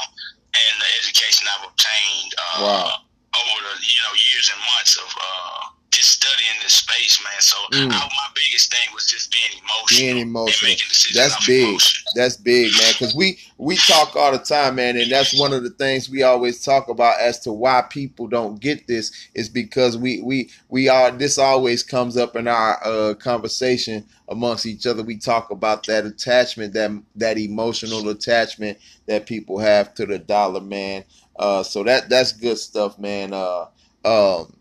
and 0.52 0.74
the 0.84 0.90
education 1.04 1.48
I've 1.56 1.66
obtained 1.72 2.32
uh, 2.36 2.60
Wow. 2.62 3.08
over 3.40 3.60
the 3.64 3.76
you 3.82 4.02
know 4.04 4.14
years 4.32 4.52
and 4.52 4.62
months 4.76 4.96
of 5.00 5.10
uh, 5.16 5.62
just 5.96 6.12
studying 6.12 6.58
this 6.62 6.74
space, 6.74 7.20
man. 7.24 7.42
So 7.42 7.58
Mm. 7.72 7.92
I, 7.92 7.98
my 8.00 8.30
biggest 8.36 8.72
thing 8.72 8.88
was 8.94 9.08
just 9.08 9.32
being 9.32 9.62
emotional, 9.64 10.00
Being 10.00 10.12
and 10.22 10.30
emotional. 10.30 10.70
making 10.70 10.88
decisions 10.90 11.16
That's 11.18 11.48
big. 11.48 11.70
emotion. 11.70 12.04
That's 12.16 12.38
big, 12.38 12.72
man. 12.74 12.92
Because 12.94 13.16
we 13.16 13.40
we 13.58 13.76
talk 13.78 14.16
all 14.16 14.32
the 14.32 14.40
time, 14.40 14.76
man, 14.76 14.98
and 14.98 15.10
that's 15.12 15.38
one 15.40 15.54
of 15.54 15.64
the 15.64 15.70
things 15.72 16.10
we 16.10 16.24
always 16.24 16.64
talk 16.64 16.90
about 16.90 17.20
as 17.20 17.40
to 17.42 17.52
why 17.54 17.84
people 17.90 18.28
don't 18.28 18.60
get 18.60 18.88
this 18.88 19.12
is 19.34 19.50
because 19.50 19.98
we 19.98 20.22
we 20.22 20.50
we 20.70 20.90
are. 20.90 21.12
This 21.12 21.38
always 21.38 21.84
comes 21.84 22.18
up 22.18 22.36
in 22.36 22.48
our 22.48 22.80
uh, 22.86 23.14
conversation 23.16 24.06
amongst 24.30 24.66
each 24.66 24.86
other. 24.86 25.04
We 25.04 25.18
talk 25.18 25.52
about 25.52 25.86
that 25.88 26.06
attachment, 26.06 26.74
that 26.74 26.92
that 27.16 27.38
emotional 27.38 28.10
attachment 28.10 28.78
that 29.08 29.26
people 29.26 29.60
have 29.60 29.94
to 29.96 30.06
the 30.06 30.20
dollar, 30.20 30.62
man. 30.62 31.04
Uh, 31.38 31.64
so 31.64 31.84
that 31.84 32.10
that's 32.10 32.32
good 32.32 32.58
stuff, 32.58 32.98
man. 33.00 33.34
Uh, 33.34 33.66
um, 34.06 34.55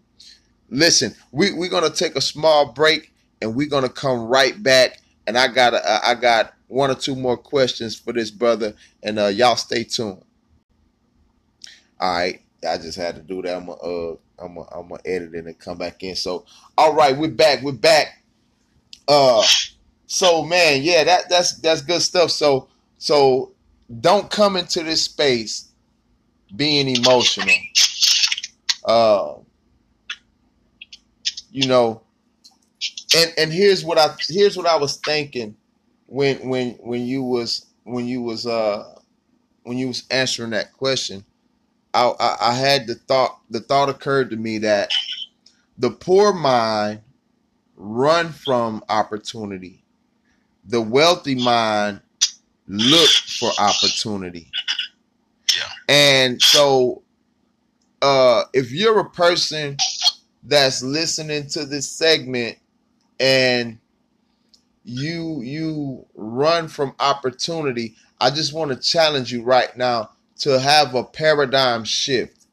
listen, 0.75 1.15
we 1.33 1.53
we're 1.53 1.71
gonna 1.71 1.91
take 1.91 2.17
a 2.17 2.21
small 2.21 2.73
break, 2.73 3.13
and 3.41 3.55
we're 3.55 3.69
gonna 3.69 3.89
come 3.89 4.27
right 4.27 4.61
back. 4.63 5.01
And 5.27 5.39
I 5.39 5.49
got 5.49 5.75
I 5.75 6.15
got 6.15 6.55
one 6.69 6.91
or 6.91 6.95
two 6.95 7.17
more 7.17 7.37
questions 7.37 7.97
for 7.99 8.13
this 8.13 8.31
brother, 8.31 8.75
and 9.03 9.19
uh, 9.19 9.27
y'all 9.27 9.57
stay 9.57 9.85
tuned. 9.85 10.23
All 12.01 12.15
right, 12.15 12.41
I 12.69 12.77
just 12.79 12.99
had 12.99 13.15
to 13.15 13.23
do 13.23 13.41
that. 13.43 13.57
I'm 13.57 13.67
gonna, 13.67 13.81
uh, 13.81 14.17
I'm 14.39 14.55
gonna, 14.57 14.69
I'm 14.73 14.93
edit 15.05 15.35
it 15.35 15.47
and 15.47 15.59
come 15.59 15.79
back 15.79 16.03
in. 16.03 16.17
So, 16.17 16.45
all 16.77 16.95
right, 16.95 17.17
we're 17.17 17.31
back. 17.31 17.63
We're 17.63 17.73
back. 17.73 18.23
Uh, 19.07 19.45
so 20.07 20.45
man, 20.45 20.83
yeah, 20.83 21.05
that 21.05 21.29
that's 21.29 21.59
that's 21.59 21.83
good 21.83 22.03
stuff. 22.03 22.31
So, 22.31 22.69
so 22.99 23.53
don't 24.01 24.31
come 24.31 24.57
into 24.57 24.83
this 24.83 25.03
space 25.03 25.71
being 26.55 26.89
emotional. 26.89 27.55
Uh, 28.85 29.35
you 31.55 31.69
know, 31.69 32.03
and 33.17 33.33
and 33.39 33.53
here's 33.53 33.85
what 33.85 33.97
I 33.97 34.09
here's 34.29 34.57
what 34.57 34.67
I 34.67 34.77
was 34.77 34.97
thinking 34.97 35.57
when 36.07 36.49
when 36.49 36.73
when 36.81 37.03
you 37.07 37.23
was 37.23 37.67
when 37.85 38.07
you 38.07 38.23
was 38.23 38.45
uh 38.45 38.99
when 39.63 39.79
you 39.79 39.89
was 39.89 40.05
answering 40.11 40.51
that 40.51 40.73
question. 40.73 41.25
I, 41.95 42.13
I 42.19 42.37
I 42.51 42.55
had 42.55 42.89
the 42.89 42.97
thought 42.97 43.41
the 43.51 43.61
thought 43.61 43.89
occurred 43.89 44.31
to 44.31 44.37
me 44.37 44.59
that 44.59 44.91
the 45.79 45.91
poor 45.91 46.33
mind 46.33 47.03
run 47.77 48.33
from 48.33 48.85
opportunity. 48.89 49.85
The 50.67 50.81
wealthy 50.81 51.37
mind 51.37 52.01
look 52.69 53.11
for 53.11 53.51
opportunity. 53.59 54.51
Yeah. 55.57 55.71
And 55.89 56.43
so 56.43 57.03
uh 58.03 58.45
if 58.53 58.73
you're 58.73 59.01
a 59.01 59.11
person 59.11 59.77
that's 60.45 60.83
listening 60.83 61.49
to 61.49 61.65
this 61.65 61.91
segment 61.91 62.59
and 63.19 63.79
you 64.85 65.41
you 65.43 66.07
run 66.15 66.69
from 66.69 66.95
opportunity, 67.01 67.97
I 68.21 68.31
just 68.31 68.53
want 68.53 68.71
to 68.71 68.77
challenge 68.77 69.33
you 69.33 69.43
right 69.43 69.75
now 69.77 70.11
to 70.41 70.59
have 70.61 70.95
a 70.95 71.05
paradigm 71.05 71.85
shift. 71.85 72.47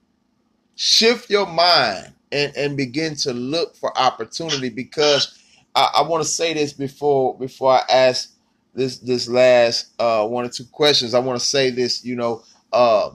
Shift 0.76 1.30
your 1.30 1.46
mind 1.46 2.14
and, 2.32 2.56
and 2.56 2.78
begin 2.78 3.16
to 3.18 3.34
look 3.34 3.76
for 3.76 3.96
opportunity 3.98 4.70
because 4.70 5.38
I, 5.76 5.90
I 5.98 6.02
want 6.08 6.24
to 6.24 6.30
say 6.30 6.54
this 6.54 6.74
before 6.74 7.38
before 7.38 7.74
I 7.74 7.82
ask 7.90 8.34
this 8.74 9.00
this 9.00 9.28
last 9.28 9.92
uh, 10.00 10.26
one 10.26 10.46
or 10.46 10.50
two 10.50 10.66
questions. 10.72 11.14
I 11.14 11.20
want 11.20 11.40
to 11.40 11.46
say 11.46 11.70
this, 11.70 12.06
you 12.06 12.16
know, 12.16 12.44
uh, 12.72 13.12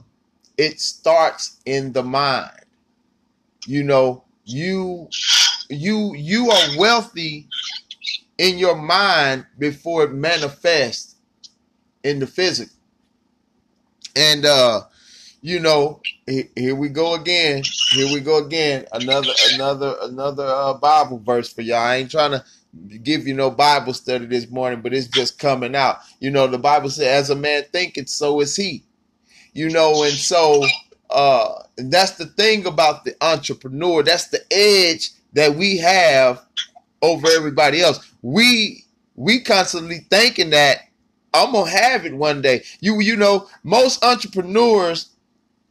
it 0.57 0.79
starts 0.79 1.59
in 1.65 1.91
the 1.91 2.03
mind. 2.03 2.51
You 3.65 3.83
know, 3.83 4.23
you 4.47 5.09
you 5.69 6.15
you 6.15 6.51
are 6.51 6.77
wealthy 6.79 7.47
in 8.37 8.57
your 8.57 8.75
mind 8.75 9.45
before 9.59 10.03
it 10.05 10.13
manifests 10.13 11.15
in 12.03 12.19
the 12.19 12.27
physical. 12.27 12.73
And 14.15 14.45
uh, 14.45 14.81
you 15.41 15.59
know, 15.59 16.01
he- 16.27 16.49
here 16.55 16.75
we 16.75 16.89
go 16.89 17.15
again. 17.15 17.63
Here 17.91 18.07
we 18.13 18.21
go 18.21 18.43
again. 18.45 18.85
Another 18.93 19.33
another 19.53 19.95
another 20.03 20.45
uh, 20.45 20.73
Bible 20.75 21.19
verse 21.19 21.51
for 21.53 21.61
y'all. 21.61 21.77
I 21.79 21.97
ain't 21.97 22.11
trying 22.11 22.31
to 22.31 22.43
give 23.03 23.27
you 23.27 23.33
no 23.33 23.51
Bible 23.51 23.93
study 23.93 24.25
this 24.27 24.49
morning, 24.49 24.81
but 24.81 24.93
it's 24.93 25.07
just 25.07 25.39
coming 25.39 25.75
out. 25.75 25.99
You 26.19 26.31
know, 26.31 26.47
the 26.47 26.59
Bible 26.59 26.89
says, 26.89 27.07
"As 27.07 27.29
a 27.31 27.35
man 27.35 27.65
thinketh, 27.71 28.09
so 28.09 28.41
is 28.41 28.55
he." 28.55 28.83
You 29.53 29.69
know, 29.69 30.03
and 30.03 30.13
so 30.13 30.63
uh, 31.09 31.63
And 31.77 31.91
that's 31.91 32.13
the 32.13 32.25
thing 32.25 32.65
about 32.65 33.05
the 33.05 33.15
entrepreneur. 33.21 34.03
That's 34.03 34.29
the 34.29 34.41
edge 34.51 35.11
that 35.33 35.55
we 35.55 35.77
have 35.77 36.43
over 37.01 37.27
everybody 37.27 37.81
else. 37.81 37.99
We 38.21 38.85
we 39.15 39.41
constantly 39.41 39.99
thinking 40.09 40.51
that 40.51 40.79
I'm 41.33 41.53
gonna 41.53 41.69
have 41.69 42.05
it 42.05 42.15
one 42.15 42.41
day. 42.41 42.63
You 42.81 43.01
you 43.01 43.17
know, 43.17 43.49
most 43.63 44.03
entrepreneurs 44.03 45.09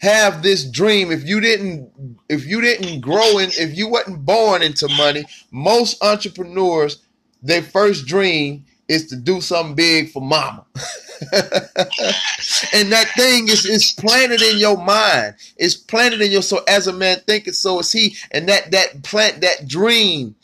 have 0.01 0.42
this 0.42 0.64
dream. 0.71 1.12
If 1.12 1.27
you 1.27 1.40
didn't 1.40 1.90
if 2.29 2.47
you 2.47 2.61
didn't 2.61 3.01
grow 3.01 3.38
in 3.38 3.51
if 3.53 3.77
you 3.77 3.88
wasn't 3.88 4.27
born 4.27 4.62
into 4.62 4.88
money, 4.97 5.27
most 5.51 6.03
entrepreneurs 6.05 7.03
their 7.42 7.62
first 7.62 8.07
dream 8.07 8.66
is 8.88 9.07
to 9.09 9.16
do 9.16 9.40
something 9.40 9.75
big 9.75 10.11
for 10.11 10.22
mama. 10.22 10.64
and 11.33 12.92
that 12.92 13.11
thing 13.16 13.49
is 13.49 13.64
is 13.66 13.92
planted 13.92 14.42
in 14.42 14.59
your 14.59 14.77
mind. 14.77 15.35
It's 15.57 15.77
planted 15.77 16.20
in 16.20 16.31
your 16.31 16.42
soul. 16.42 16.61
As 16.68 16.87
a 16.87 16.92
man 16.92 17.20
thinketh, 17.27 17.57
so 17.57 17.81
is 17.81 17.92
he. 17.92 18.16
And 18.31 18.49
that 18.49 18.70
that 18.72 19.03
plant 19.03 19.40
that 19.40 19.66
dream, 19.66 20.37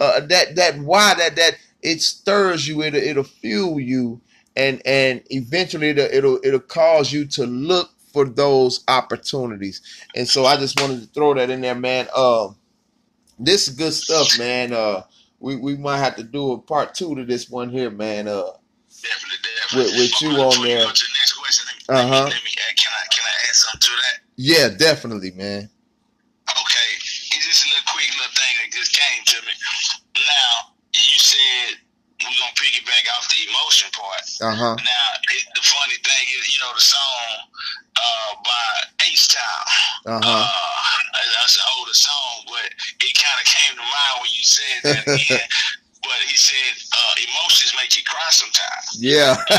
uh, 0.00 0.20
that 0.20 0.56
that 0.56 0.78
why 0.78 1.14
that 1.14 1.36
that 1.36 1.58
it 1.82 2.00
stirs 2.02 2.66
you. 2.66 2.82
It'll 2.82 3.00
it'll 3.00 3.24
fuel 3.24 3.78
you, 3.80 4.20
and 4.56 4.82
and 4.86 5.22
eventually 5.30 5.90
it'll 5.90 6.06
it'll, 6.06 6.40
it'll 6.42 6.60
cause 6.60 7.12
you 7.12 7.26
to 7.26 7.46
look 7.46 7.90
for 8.12 8.24
those 8.24 8.82
opportunities. 8.88 9.82
And 10.14 10.26
so 10.26 10.46
I 10.46 10.56
just 10.56 10.80
wanted 10.80 11.02
to 11.02 11.06
throw 11.08 11.34
that 11.34 11.50
in 11.50 11.60
there, 11.60 11.74
man. 11.74 12.08
Uh, 12.14 12.48
this 13.38 13.68
is 13.68 13.76
good 13.76 13.92
stuff, 13.92 14.38
man. 14.38 14.72
Uh, 14.72 15.02
we 15.40 15.56
we 15.56 15.76
might 15.76 15.98
have 15.98 16.16
to 16.16 16.22
do 16.22 16.52
a 16.52 16.58
part 16.58 16.94
two 16.94 17.14
to 17.14 17.24
this 17.24 17.48
one 17.50 17.70
here, 17.70 17.90
man. 17.90 18.28
Uh, 18.28 18.52
Definitely, 18.88 19.38
definitely. 19.44 19.92
with, 19.92 20.12
with 20.12 20.22
you 20.22 20.30
on 20.40 20.62
there. 20.64 20.86
Uh-huh. 20.86 22.14
uh, 22.26 22.30
can 22.30 22.32
I 22.32 23.04
can 23.12 23.24
I 23.24 23.34
add 23.48 23.54
something 23.54 23.80
to 23.80 23.92
that? 24.02 24.16
Yeah, 24.36 24.68
definitely, 24.76 25.30
man. 25.32 25.68
Okay, 26.48 26.88
it's 26.96 27.46
just 27.46 27.64
a 27.64 27.68
little 27.70 27.86
quick 27.92 28.08
little 28.16 28.32
thing 28.34 28.52
that 28.62 28.70
just 28.72 28.92
came 28.96 29.22
to 29.24 29.38
me. 29.46 29.52
Now, 30.16 30.72
you 30.94 31.18
said 31.20 31.78
we're 32.22 32.32
gonna 32.40 32.56
piggyback 32.56 33.04
off 33.14 33.28
the 33.28 33.40
emotion 33.46 33.90
part. 33.92 34.24
Uh 34.40 34.56
huh. 34.56 34.74
Now, 34.80 35.06
it, 35.36 35.42
the 35.54 35.62
funny 35.62 35.98
thing 36.02 36.24
is, 36.40 36.54
you 36.56 36.58
know, 36.64 36.72
the 36.74 36.80
song 36.80 37.28
uh, 38.00 38.30
by 38.42 38.66
H 39.06 39.28
Town. 39.36 39.64
Uh 40.06 40.18
Uh, 40.18 40.20
huh. 40.24 40.46
that's 41.38 41.56
an 41.60 41.66
older 41.78 41.94
song, 41.94 42.32
but 42.50 42.66
it 42.66 43.12
kind 43.14 43.38
of 43.38 43.46
came 43.46 43.76
to 43.76 43.82
mind 43.82 43.84
when 43.84 43.84
you 43.85 43.85
said 44.46 44.78
that 44.86 45.02
again. 45.10 45.42
but 46.02 46.20
he 46.30 46.36
said 46.38 46.74
uh, 46.94 47.14
emotions 47.18 47.74
make 47.76 47.96
you 47.98 48.04
cry 48.06 48.28
sometimes. 48.30 48.96
Yeah, 48.98 49.34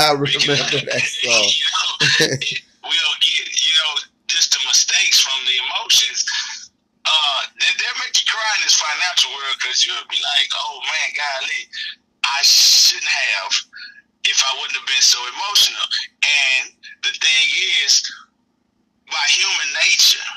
I 0.00 0.16
remember 0.16 0.56
that 0.88 1.04
song. 1.20 1.46
you 1.52 1.68
know, 1.68 1.90
it, 2.32 2.60
we'll 2.82 3.16
get, 3.20 3.44
you 3.52 3.72
know, 3.84 3.92
just 4.26 4.52
the 4.56 4.60
mistakes 4.66 5.20
from 5.20 5.36
the 5.44 5.56
emotions. 5.68 6.24
Uh, 7.04 7.40
they, 7.60 7.70
they'll 7.76 8.00
make 8.00 8.14
you 8.16 8.26
cry 8.30 8.50
in 8.56 8.62
this 8.64 8.78
financial 8.78 9.30
world 9.34 9.56
because 9.60 9.84
you'll 9.84 10.06
be 10.08 10.18
like, 10.22 10.48
oh 10.56 10.80
man, 10.86 11.08
golly, 11.12 11.62
I 12.24 12.40
shouldn't 12.42 13.04
have 13.04 13.52
if 14.24 14.38
I 14.46 14.54
wouldn't 14.58 14.78
have 14.78 14.86
been 14.86 15.02
so 15.02 15.18
emotional. 15.34 15.82
And 16.22 16.72
the 17.02 17.10
thing 17.10 17.46
is, 17.84 18.00
by 19.10 19.24
human 19.28 19.68
nature, 19.82 20.28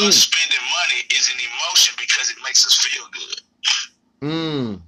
Mm. 0.00 0.08
us 0.08 0.16
spending 0.16 0.64
money 0.72 1.00
is 1.14 1.28
an 1.30 1.40
emotion 1.40 1.94
because 1.98 2.30
it 2.30 2.38
makes 2.44 2.66
us 2.66 2.76
feel 2.78 3.04
good. 3.12 3.40
Mm. 4.22 4.80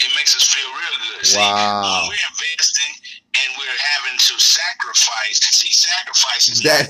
It 0.00 0.12
makes 0.16 0.36
us 0.36 0.48
feel 0.48 0.68
real 0.70 0.98
good. 1.18 1.26
See, 1.26 1.38
Wow. 1.40 2.02
when 2.02 2.10
we're 2.10 2.28
investing 2.30 2.94
and 3.42 3.48
we're 3.58 3.80
having 3.94 4.18
to 4.18 4.34
sacrifice, 4.40 5.40
see, 5.40 5.72
sacrifice 5.72 6.48
is 6.50 6.62
That 6.62 6.88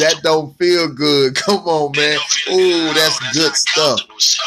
that 0.00 0.22
don't 0.24 0.56
feel 0.58 0.88
good. 0.88 1.36
Come 1.46 1.66
on, 1.68 1.92
man. 1.96 2.18
don't 2.18 2.44
good 2.46 2.54
Ooh, 2.60 2.88
at 2.90 2.94
that's 2.96 3.18
good 3.34 3.54
stuff. 3.56 4.00
So, 4.18 4.42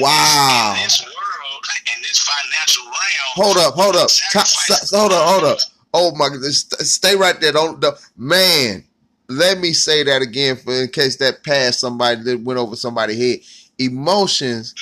Wow. 0.00 0.74
This, 0.76 1.00
in 1.00 1.06
this 1.06 1.14
world, 1.16 1.64
in 1.96 2.02
this 2.02 2.20
financial 2.20 2.84
realm, 2.84 3.32
Hold 3.36 3.58
up, 3.58 3.74
hold 3.74 3.96
up, 3.96 4.10
sacrifice 4.10 4.90
hold 4.90 5.12
up, 5.12 5.28
hold 5.28 5.44
up. 5.44 5.58
Oh 5.94 6.14
my 6.16 6.30
goodness, 6.30 6.66
stay 6.80 7.16
right 7.16 7.40
there. 7.40 7.52
Don't, 7.52 7.80
don't 7.80 7.98
man. 8.16 8.84
Let 9.28 9.58
me 9.58 9.72
say 9.74 10.04
that 10.04 10.22
again 10.22 10.56
for 10.56 10.74
in 10.74 10.88
case 10.88 11.16
that 11.16 11.44
passed 11.44 11.80
somebody 11.80 12.22
that 12.24 12.40
went 12.42 12.60
over 12.60 12.76
somebody's 12.76 13.18
head. 13.18 13.40
Emotions 13.78 14.74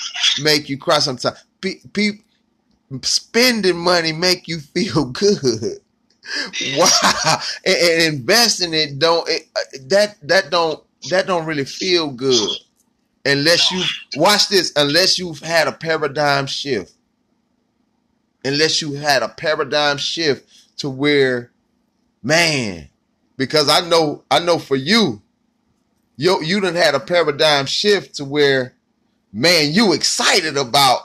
make 0.43 0.69
you 0.69 0.79
cry 0.79 1.01
sometimes. 1.01 1.45
Pe- 1.61 1.81
pe- 1.93 2.19
spending 3.03 3.79
money 3.79 4.13
make 4.13 4.49
you 4.49 4.61
feel 4.61 5.07
good. 5.13 5.79
Wow, 6.77 7.39
and, 7.67 7.77
and 7.77 8.03
investing 8.17 8.75
it 8.75 8.99
don't 8.99 9.29
it, 9.29 9.49
uh, 9.57 9.61
that 9.89 10.17
that 10.29 10.51
don't 10.51 10.83
that 11.11 11.27
don't 11.27 11.47
really 11.47 11.65
feel 11.67 12.11
good 12.11 12.51
unless 13.27 13.71
you 13.73 13.83
watch 14.17 14.49
this. 14.49 14.73
Unless 14.77 15.19
you've 15.19 15.41
had 15.41 15.69
a 15.69 15.73
paradigm 15.73 16.47
shift, 16.47 16.95
unless 18.45 18.83
you 18.83 18.95
had 18.95 19.23
a 19.23 19.29
paradigm 19.29 19.99
shift 19.99 20.79
to 20.79 20.91
where, 20.91 21.53
man, 22.23 22.89
because 23.37 23.68
I 23.68 23.87
know 23.88 24.23
I 24.31 24.38
know 24.38 24.59
for 24.59 24.77
you, 24.77 25.23
you 26.16 26.42
you 26.42 26.61
done 26.61 26.75
had 26.75 26.94
a 26.94 27.01
paradigm 27.01 27.66
shift 27.66 28.16
to 28.16 28.25
where, 28.25 28.75
man, 29.33 29.73
you 29.73 29.92
excited 29.92 30.57
about. 30.57 31.01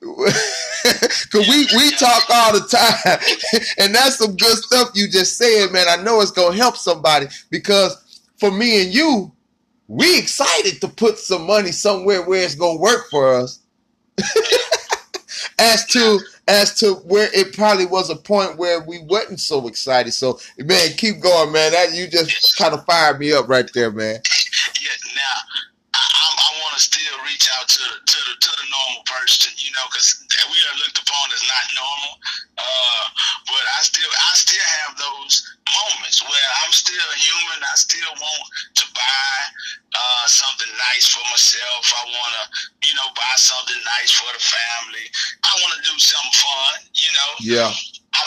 Cause 0.02 1.46
we 1.46 1.66
we 1.76 1.90
talk 1.92 2.24
all 2.30 2.54
the 2.54 2.66
time, 2.66 3.20
and 3.78 3.94
that's 3.94 4.16
some 4.16 4.34
good 4.36 4.56
stuff 4.56 4.90
you 4.94 5.08
just 5.08 5.36
said, 5.36 5.70
man. 5.72 5.86
I 5.88 6.02
know 6.02 6.20
it's 6.20 6.30
gonna 6.30 6.56
help 6.56 6.76
somebody 6.76 7.26
because 7.50 8.24
for 8.38 8.50
me 8.50 8.82
and 8.82 8.94
you, 8.94 9.30
we 9.88 10.18
excited 10.18 10.80
to 10.80 10.88
put 10.88 11.18
some 11.18 11.46
money 11.46 11.70
somewhere 11.70 12.22
where 12.22 12.42
it's 12.42 12.54
gonna 12.54 12.78
work 12.80 13.10
for 13.10 13.34
us. 13.34 13.60
as 15.58 15.84
to 15.86 16.20
as 16.50 16.74
to 16.80 16.94
where 17.06 17.30
it 17.32 17.54
probably 17.54 17.86
was 17.86 18.10
a 18.10 18.16
point 18.16 18.58
where 18.58 18.82
we 18.82 19.00
wasn't 19.04 19.40
so 19.40 19.68
excited. 19.68 20.12
So 20.12 20.40
man, 20.58 20.90
keep 20.96 21.20
going, 21.20 21.52
man. 21.52 21.72
That 21.72 21.94
you 21.94 22.08
just 22.08 22.56
kind 22.58 22.74
of 22.74 22.84
fired 22.86 23.20
me 23.20 23.32
up 23.32 23.48
right 23.48 23.70
there, 23.74 23.92
man. 23.92 24.20
Yeah, 24.82 24.90
now 25.16 25.42
I, 25.94 26.02
I, 26.02 26.26
I 26.30 26.50
want 26.62 26.74
to 26.78 26.82
still 26.82 27.16
reach 27.26 27.48
out 27.58 27.66
to 27.68 27.80
the 27.82 27.96
to 28.02 28.18
the 28.30 28.34
to 28.38 28.50
the 28.50 28.66
normal 28.70 29.02
person, 29.06 29.50
you 29.58 29.72
know, 29.74 29.86
because 29.90 30.22
we 30.30 30.58
are 30.70 30.76
looked 30.82 30.98
upon 31.02 31.26
as 31.34 31.42
not 31.46 31.66
normal. 31.74 32.14
Uh, 32.58 33.04
but 33.50 33.64
I 33.64 33.80
still 33.82 34.10
I 34.10 34.32
still 34.38 34.66
have 34.82 34.94
those 34.98 35.34
moments 35.70 36.22
where 36.22 36.48
I'm 36.64 36.72
still 36.74 37.10
human. 37.18 37.60
I 37.62 37.74
still 37.74 38.12
want 38.18 38.44
to 38.78 38.84
buy 38.94 39.34
uh, 39.94 40.26
something 40.26 40.70
nice 40.92 41.10
for 41.10 41.22
myself. 41.30 41.82
I 41.90 42.04
want 42.10 42.32
to, 42.38 42.44
you 42.86 42.94
know, 42.94 43.08
buy 43.14 43.34
something 43.38 43.78
nice 43.98 44.14
for 44.14 44.30
the 44.30 44.42
family. 44.42 45.06
I 45.42 45.52
want 45.62 45.74
to 45.78 45.82
do 45.86 45.94
something 45.98 46.36
fun, 46.38 46.74
you 46.94 47.10
know. 47.14 47.30
Yeah, 47.42 47.70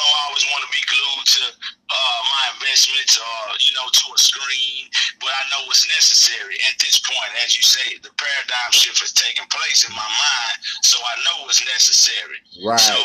don't 0.04 0.20
always 0.28 0.46
want 0.52 0.62
to 0.68 0.72
be 0.76 0.84
glued 0.84 1.26
to 1.40 1.44
uh, 1.56 2.20
my 2.28 2.44
investments 2.60 3.16
or 3.16 3.40
you 3.64 3.72
know 3.80 3.88
to 3.88 4.06
a 4.12 4.20
screen, 4.20 4.92
but 5.24 5.32
I 5.32 5.44
know 5.56 5.64
what's 5.72 5.88
necessary 5.88 6.60
at 6.68 6.76
this 6.84 7.00
point. 7.00 7.32
As 7.48 7.56
you 7.56 7.64
say, 7.64 7.96
the 8.04 8.12
paradigm 8.20 8.72
shift 8.76 9.00
has 9.00 9.16
taken 9.16 9.48
place 9.48 9.88
in 9.88 9.92
my 9.96 10.04
mind, 10.04 10.56
so 10.84 11.00
I 11.00 11.16
know 11.24 11.48
what's 11.48 11.64
necessary. 11.64 12.40
right. 12.68 12.80
So, 12.80 12.98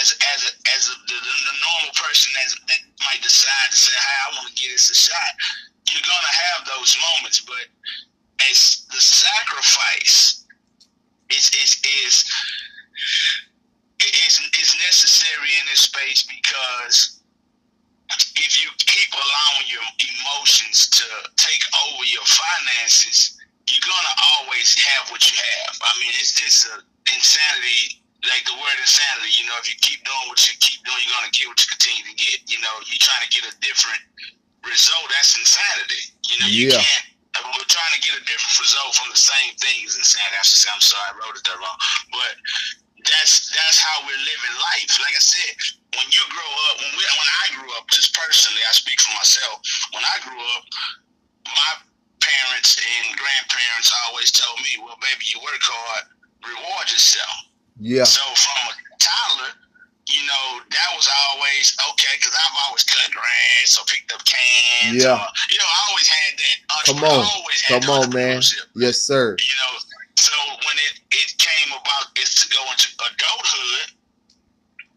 as 0.00 0.12
as 0.36 0.40
as 0.76 0.82
a, 0.92 0.94
the, 1.08 1.16
the 1.16 1.56
normal 1.64 1.92
person 1.96 2.28
as, 2.44 2.52
that 2.68 2.80
might 3.08 3.24
decide 3.24 3.68
to 3.72 3.78
say, 3.78 3.96
"Hey, 3.96 4.18
I 4.20 4.28
want 4.36 4.52
to 4.52 4.56
give 4.60 4.72
this 4.76 4.92
a 4.92 4.96
shot," 4.96 5.32
you're 5.88 6.04
gonna 6.04 6.36
have 6.52 6.68
those 6.68 6.92
moments, 7.16 7.40
but 7.40 7.64
as 8.52 8.84
the 8.92 9.00
sacrifice 9.00 10.44
is 11.32 11.48
is 11.56 11.80
is 12.04 12.24
is 14.26 14.40
is 14.60 14.76
necessary 14.84 15.50
in 15.60 15.64
this 15.70 15.82
space 15.88 16.24
because 16.28 17.20
if 18.36 18.60
you 18.62 18.70
keep 18.78 19.10
allowing 19.14 19.66
your 19.70 19.84
emotions 19.98 20.88
to 20.90 21.06
take 21.36 21.62
over 21.86 22.04
your 22.06 22.24
finances, 22.26 23.36
you're 23.70 23.84
gonna 23.86 24.16
always 24.38 24.74
have 24.92 25.10
what 25.10 25.22
you 25.30 25.36
have. 25.38 25.74
I 25.82 25.92
mean, 26.00 26.12
it's 26.20 26.34
just 26.34 26.66
a 26.70 26.82
insanity, 27.10 28.02
like 28.28 28.44
the 28.46 28.54
word 28.56 28.78
insanity. 28.80 29.32
You 29.42 29.48
know, 29.50 29.56
if 29.60 29.66
you 29.70 29.76
keep 29.82 30.04
doing 30.04 30.26
what 30.30 30.40
you 30.46 30.54
keep 30.60 30.84
doing, 30.84 31.00
you're 31.04 31.16
gonna 31.16 31.34
get 31.34 31.48
what 31.48 31.58
you 31.60 31.68
continue 31.70 32.04
to 32.08 32.16
get. 32.16 32.44
You 32.48 32.60
know, 32.62 32.74
you're 32.86 33.02
trying 33.02 33.24
to 33.26 33.32
get 33.32 33.44
a 33.48 33.54
different 33.64 34.02
result. 34.66 35.06
That's 35.10 35.36
insanity. 35.38 36.02
You 36.28 36.36
know, 36.40 36.48
you 36.48 36.68
Yeah. 36.72 36.82
can't. 36.82 37.06
We're 37.34 37.66
trying 37.70 37.94
to 37.94 38.00
get 38.00 38.14
a 38.16 38.24
different 38.24 38.58
result 38.60 38.94
from 38.96 39.10
the 39.10 39.18
same 39.18 39.54
thing 39.58 39.84
is 39.84 39.96
insanity. 39.96 40.70
I'm 40.72 40.80
sorry, 40.80 41.10
I 41.10 41.14
wrote 41.18 41.36
it 41.36 41.44
that 41.44 41.58
wrong, 41.58 41.78
but 42.12 42.34
that's 43.04 43.52
that's 43.52 43.78
how 43.80 44.02
we're 44.04 44.22
living 44.24 44.54
life. 44.74 44.92
Like 45.00 45.16
I 45.16 45.24
said, 45.24 45.54
when 45.96 46.08
you 46.10 46.24
grow 46.32 46.52
up, 46.70 46.74
when 46.80 46.92
we, 46.96 47.04
when 47.04 47.30
I 47.44 47.46
grew 47.56 47.70
up, 47.76 47.88
just 47.92 48.16
personally, 48.16 48.60
I 48.64 48.72
speak 48.72 49.00
for 49.00 49.12
myself. 49.14 49.60
When 49.92 50.04
I 50.04 50.16
grew 50.24 50.40
up, 50.56 50.64
my 51.48 51.72
parents 52.20 52.80
and 52.80 53.16
grandparents 53.16 53.92
always 54.08 54.32
told 54.32 54.56
me, 54.64 54.80
"Well, 54.80 54.96
baby, 55.00 55.24
you 55.28 55.40
work 55.44 55.60
hard, 55.60 56.04
reward 56.44 56.86
yourself." 56.88 57.52
Yeah, 57.80 58.04
So 58.04 58.22
from 58.22 58.70
a 58.70 58.74
toddler, 59.02 59.52
you 60.06 60.22
know, 60.26 60.62
that 60.70 60.90
was 60.94 61.08
always 61.10 61.74
okay 61.90 62.14
because 62.20 62.36
I've 62.36 62.56
always 62.68 62.84
cut 62.84 63.10
grass 63.10 63.78
or 63.80 63.84
picked 63.86 64.12
up 64.12 64.22
cans. 64.24 65.02
Yeah. 65.02 65.18
Or, 65.18 65.26
you 65.50 65.58
know, 65.58 65.66
I 65.66 65.80
always 65.90 66.06
had 66.06 66.32
that. 66.38 66.56
Come 66.86 67.02
on. 67.02 67.26
Always 67.34 67.60
had 67.62 67.82
Come 67.82 67.90
on, 67.90 68.14
man. 68.14 68.42
Yes, 68.76 69.00
sir. 69.00 69.36
You 69.40 69.56
know, 69.58 69.72
so 70.16 70.32
when 70.68 70.76
it, 70.76 71.00
it 71.22 71.30
came 71.38 71.70
about 71.70 72.10
it's 72.18 72.42
to 72.42 72.46
go 72.50 72.62
into 72.70 72.90
adulthood, 72.98 73.94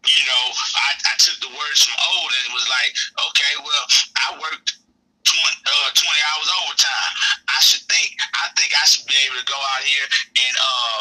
you 0.06 0.24
know, 0.26 0.44
I, 0.54 0.90
I 0.94 1.14
took 1.18 1.38
the 1.42 1.52
words 1.52 1.84
from 1.84 1.96
old 2.14 2.30
and 2.30 2.44
it 2.48 2.54
was 2.54 2.66
like, 2.70 2.92
okay, 3.30 3.52
well, 3.60 3.84
I 4.16 4.28
worked 4.38 4.78
20, 5.26 5.36
uh, 5.36 5.90
20 5.92 6.28
hours 6.32 6.48
overtime. 6.64 7.12
I 7.50 7.58
should 7.60 7.84
think, 7.90 8.16
I 8.38 8.48
think 8.56 8.72
I 8.72 8.84
should 8.88 9.04
be 9.04 9.18
able 9.28 9.42
to 9.42 9.48
go 9.50 9.58
out 9.58 9.84
here 9.84 10.06
and 10.06 10.54
uh, 10.56 11.00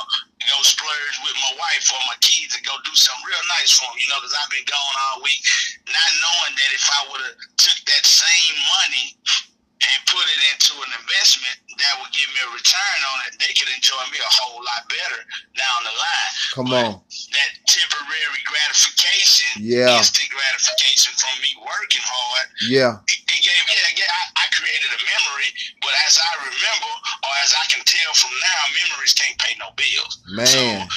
go 0.49 0.58
splurge 0.65 1.17
with 1.23 1.38
my 1.39 1.53
wife 1.56 1.86
or 1.93 2.01
my 2.10 2.17
kids 2.19 2.58
and 2.58 2.65
go 2.65 2.75
do 2.84 2.93
something 2.97 3.23
real 3.23 3.45
nice 3.56 3.77
for 3.77 3.88
them, 3.88 3.95
you 4.01 4.10
know, 4.12 4.19
because 4.19 4.36
I've 4.36 4.51
been 4.51 4.67
gone 4.67 4.95
all 5.08 5.23
week, 5.23 5.41
not 5.88 6.10
knowing 6.19 6.53
that 6.60 6.71
if 6.75 6.86
I 6.89 7.01
would 7.13 7.23
have 7.23 7.38
took 7.62 7.80
that 7.88 8.03
same 8.03 8.56
money 8.82 9.08
and 9.78 9.98
put 10.10 10.26
it 10.26 10.42
into 10.54 10.74
an 10.82 10.92
investment 10.98 11.58
that 11.78 11.94
would 12.02 12.10
give 12.10 12.26
me 12.34 12.42
a 12.42 12.50
return 12.50 13.00
on 13.13 13.18
it, 13.30 13.38
they 13.38 13.54
could 13.54 13.70
enjoy 13.70 14.02
me 14.10 14.18
a 14.18 14.32
whole 14.42 14.58
lot 14.66 14.90
better 14.90 15.22
down 15.54 15.80
the 15.86 15.94
line. 15.94 16.34
Come 16.58 16.68
But 16.74 16.86
on. 16.90 16.94
That 17.38 17.52
temporary 17.70 18.42
gratification, 18.50 19.62
Yeah. 19.62 19.94
instant 20.02 20.30
gratification 20.34 21.13
from 21.13 21.36
me 21.46 21.54
working 21.62 22.02
hard, 22.02 22.48
Yeah. 22.66 22.98
it, 23.06 23.20
it 23.30 23.42
gave 23.46 23.63
yeah, 23.70 24.02
yeah, 24.02 24.10
I, 24.10 24.24
I 24.42 24.46
created 24.58 24.90
a 24.90 25.02
memory, 25.06 25.50
but 25.86 25.94
as 26.10 26.18
I 26.18 26.32
remember, 26.50 26.92
or 27.22 27.34
as 27.46 27.54
I 27.54 27.66
can 27.70 27.84
tell 27.86 28.12
from 28.18 28.34
now, 28.34 28.62
memories 28.82 29.13
can't 29.13 29.38
pay 29.38 29.54
no 29.62 29.70
bills. 29.78 30.18
Man. 30.34 30.90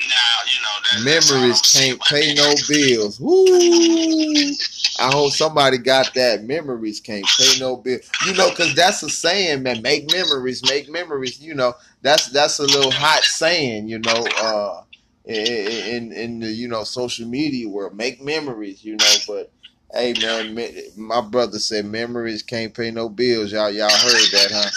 Now, 0.00 0.36
you 0.46 0.60
know, 0.62 1.04
that, 1.04 1.30
Memories 1.30 1.60
can't 1.60 2.00
pay 2.02 2.34
no 2.34 2.54
bills. 2.68 3.20
Woo! 3.20 4.50
I 4.98 5.10
hope 5.12 5.32
somebody 5.32 5.78
got 5.78 6.12
that. 6.14 6.44
Memories 6.44 7.00
can't 7.00 7.24
pay 7.38 7.58
no 7.60 7.76
bill. 7.76 7.98
You 8.26 8.34
know, 8.34 8.50
cause 8.54 8.74
that's 8.74 9.02
a 9.02 9.08
saying, 9.10 9.62
man. 9.62 9.82
Make 9.82 10.10
memories, 10.12 10.62
make 10.68 10.88
memories. 10.90 11.40
You 11.40 11.54
know, 11.54 11.74
that's 12.02 12.28
that's 12.28 12.58
a 12.58 12.64
little 12.64 12.90
hot 12.90 13.22
saying. 13.22 13.88
You 13.88 13.98
know, 13.98 14.26
uh, 14.42 14.82
in 15.24 16.12
in 16.12 16.40
the 16.40 16.48
you 16.50 16.68
know 16.68 16.84
social 16.84 17.26
media 17.26 17.68
world, 17.68 17.94
make 17.96 18.22
memories. 18.22 18.84
You 18.84 18.96
know, 18.96 19.14
but 19.26 19.50
hey, 19.92 20.14
man, 20.20 20.54
me- 20.54 20.88
my 20.96 21.20
brother 21.20 21.58
said 21.58 21.84
memories 21.86 22.42
can't 22.42 22.74
pay 22.74 22.90
no 22.90 23.08
bills. 23.08 23.52
Y'all 23.52 23.70
y'all 23.70 23.88
heard 23.90 24.30
that, 24.32 24.50
huh? 24.52 24.70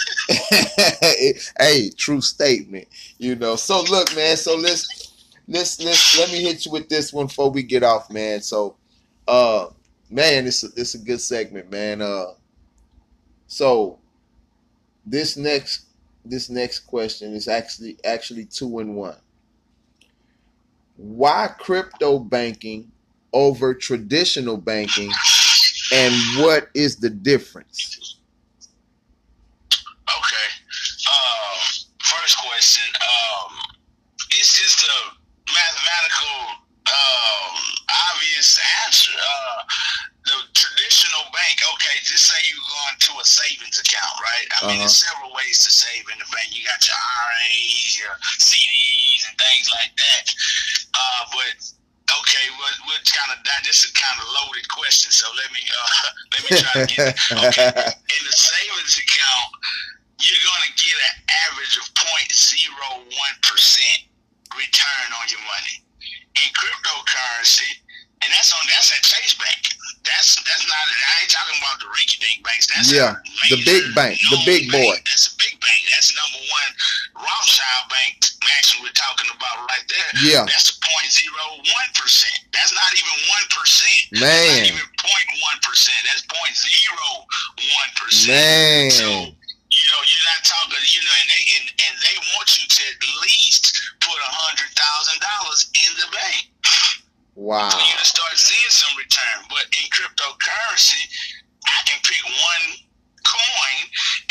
hey, 1.60 1.90
true 1.96 2.20
statement. 2.20 2.88
You 3.18 3.34
know. 3.36 3.56
So 3.56 3.82
look, 3.82 4.14
man. 4.14 4.36
So 4.36 4.56
let's 4.56 5.03
let's 5.48 5.80
let's 5.82 6.18
let 6.18 6.30
me 6.30 6.42
hit 6.42 6.64
you 6.64 6.72
with 6.72 6.88
this 6.88 7.12
one 7.12 7.26
before 7.26 7.50
we 7.50 7.62
get 7.62 7.82
off, 7.82 8.10
man. 8.10 8.40
So, 8.40 8.76
uh, 9.28 9.68
man, 10.10 10.46
it's 10.46 10.64
a, 10.64 10.68
it's 10.76 10.94
a 10.94 10.98
good 10.98 11.20
segment, 11.20 11.70
man. 11.70 12.02
Uh, 12.02 12.32
so 13.46 13.98
this 15.06 15.36
next 15.36 15.86
this 16.24 16.48
next 16.48 16.80
question 16.80 17.34
is 17.34 17.48
actually 17.48 17.98
actually 18.04 18.46
two 18.46 18.78
in 18.80 18.94
one. 18.94 19.16
Why 20.96 21.48
crypto 21.58 22.18
banking 22.18 22.90
over 23.32 23.74
traditional 23.74 24.56
banking, 24.56 25.10
and 25.92 26.14
what 26.38 26.68
is 26.74 26.96
the 26.96 27.10
difference? 27.10 28.18
Okay. 30.08 30.46
Um, 31.10 31.58
first 32.00 32.38
question. 32.38 32.94
Um, 32.94 33.58
it's 34.30 34.58
just 34.60 34.86
a 34.86 35.13
mathematical, 35.54 36.36
um, 36.90 37.54
obvious 38.12 38.58
answer. 38.86 39.14
Uh, 39.16 39.62
the 40.24 40.40
traditional 40.56 41.20
bank. 41.36 41.60
Okay, 41.76 42.00
just 42.00 42.24
say 42.32 42.40
you're 42.48 42.56
going 42.64 42.96
to 42.96 43.12
a 43.20 43.24
savings 43.28 43.76
account, 43.76 44.16
right? 44.24 44.46
I 44.56 44.64
mean, 44.64 44.80
Uh-huh. 44.80 44.88
there's 44.88 44.96
several 45.04 45.32
ways 45.36 45.60
to 45.64 45.70
save 45.70 46.00
in 46.08 46.16
the 46.16 46.24
bank. 46.32 46.48
You 46.48 46.64
got 46.64 46.80
your 46.80 46.96
IRAs, 46.96 47.92
your 48.00 48.14
CDs, 48.40 49.20
and 49.28 49.36
things 49.36 49.68
like 49.76 49.92
that. 50.00 50.24
Uh, 50.96 51.22
but 51.28 51.56
okay, 52.24 52.46
what 52.56 52.72
what 52.88 53.04
kind 53.04 53.36
of 53.36 53.44
that? 53.44 53.68
This 53.68 53.84
is 53.84 53.92
kind 53.92 54.16
of 54.16 54.24
loaded 54.40 54.64
question. 54.72 55.12
So 55.12 55.28
let 55.36 55.52
me 55.52 55.60
uh, 55.68 56.08
let 56.32 56.40
me 56.40 56.50
try 56.56 56.72
to 56.72 56.88
get. 56.88 57.12
Okay, 57.52 57.68
in 58.16 58.20
the 58.24 58.32
savings 58.32 58.96
account, 58.96 59.50
you're 60.24 60.40
going 60.40 60.64
to 60.64 60.72
get 60.80 60.96
an 61.04 61.14
average 61.52 61.76
of 61.76 61.84
0.01% 61.92 63.12
return 64.58 65.06
on 65.18 65.26
your 65.30 65.42
money. 65.46 65.82
In 66.34 66.50
cryptocurrency, 66.50 67.78
and 68.26 68.28
that's 68.34 68.50
on 68.50 68.58
that's 68.66 68.90
at 68.90 69.06
Chase 69.06 69.38
Bank. 69.38 69.62
That's 70.02 70.34
that's 70.42 70.66
not 70.66 70.82
I 70.82 71.22
ain't 71.22 71.30
talking 71.30 71.54
about 71.62 71.78
the 71.78 71.86
rinky 71.94 72.18
dink 72.18 72.42
banks. 72.42 72.66
That's 72.74 72.90
Yeah, 72.90 73.14
the 73.54 73.62
big 73.62 73.94
bank, 73.94 74.18
the 74.34 74.42
big 74.42 74.66
bank. 74.74 74.82
boy. 74.82 74.96
That's 75.06 75.30
a 75.30 75.34
big 75.38 75.54
bank. 75.62 75.80
That's 75.94 76.10
number 76.18 76.42
one 76.50 76.70
Rothschild 77.22 77.86
bank. 77.86 78.18
Actually, 78.58 78.90
we're 78.90 78.98
talking 78.98 79.30
about 79.30 79.62
right 79.70 79.86
there. 79.88 80.10
Yeah, 80.26 80.42
That's 80.44 80.74
point 80.74 81.08
zero 81.14 81.62
one 81.62 81.90
percent. 81.94 82.34
That's 82.52 82.74
not 82.74 82.90
even 82.98 83.14
1%. 83.30 84.20
Not 84.20 84.20
man, 84.26 84.64
even 84.74 84.84
one 85.38 85.58
That's 86.04 86.22
point 86.28 86.54
zero 86.58 87.06
one 87.78 87.90
percent. 87.96 88.28
man, 88.28 88.90
So, 88.90 89.06
you 89.06 89.84
know, 89.90 90.00
you're 90.04 90.26
not 90.34 90.42
talking, 90.44 90.82
you 90.84 91.00
know, 91.02 91.14
and 91.22 91.28
they 91.30 91.42
and 91.58 91.64
they 92.04 92.16
want 92.36 92.48
you 92.60 92.68
to 92.68 92.82
at 92.84 92.98
least 93.24 93.72
put 94.00 94.16
a 94.20 94.32
hundred 94.32 94.70
thousand 94.76 95.18
dollars 95.24 95.70
in 95.74 95.90
the 95.98 96.08
bank 96.12 96.42
wow, 97.34 97.70
for 97.70 97.80
you 97.80 97.96
to 97.98 98.06
start 98.06 98.32
seeing 98.36 98.70
some 98.70 98.92
return. 98.98 99.48
But 99.50 99.66
in 99.72 99.86
cryptocurrency, 99.90 101.02
I 101.66 101.80
can 101.88 101.98
pick 102.04 102.22
one 102.28 102.64
coin 103.24 103.78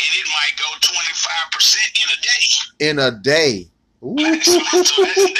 and 0.00 0.10
it 0.14 0.26
might 0.30 0.54
go 0.58 0.68
twenty 0.80 1.14
five 1.18 1.50
percent 1.52 1.90
in 1.98 2.08
a 2.10 2.18
day. 2.22 2.44
in 2.80 2.96
a 2.98 3.10
day. 3.22 3.68
Ooh. 4.04 4.16
So, 4.44 4.58
that's, 4.60 4.92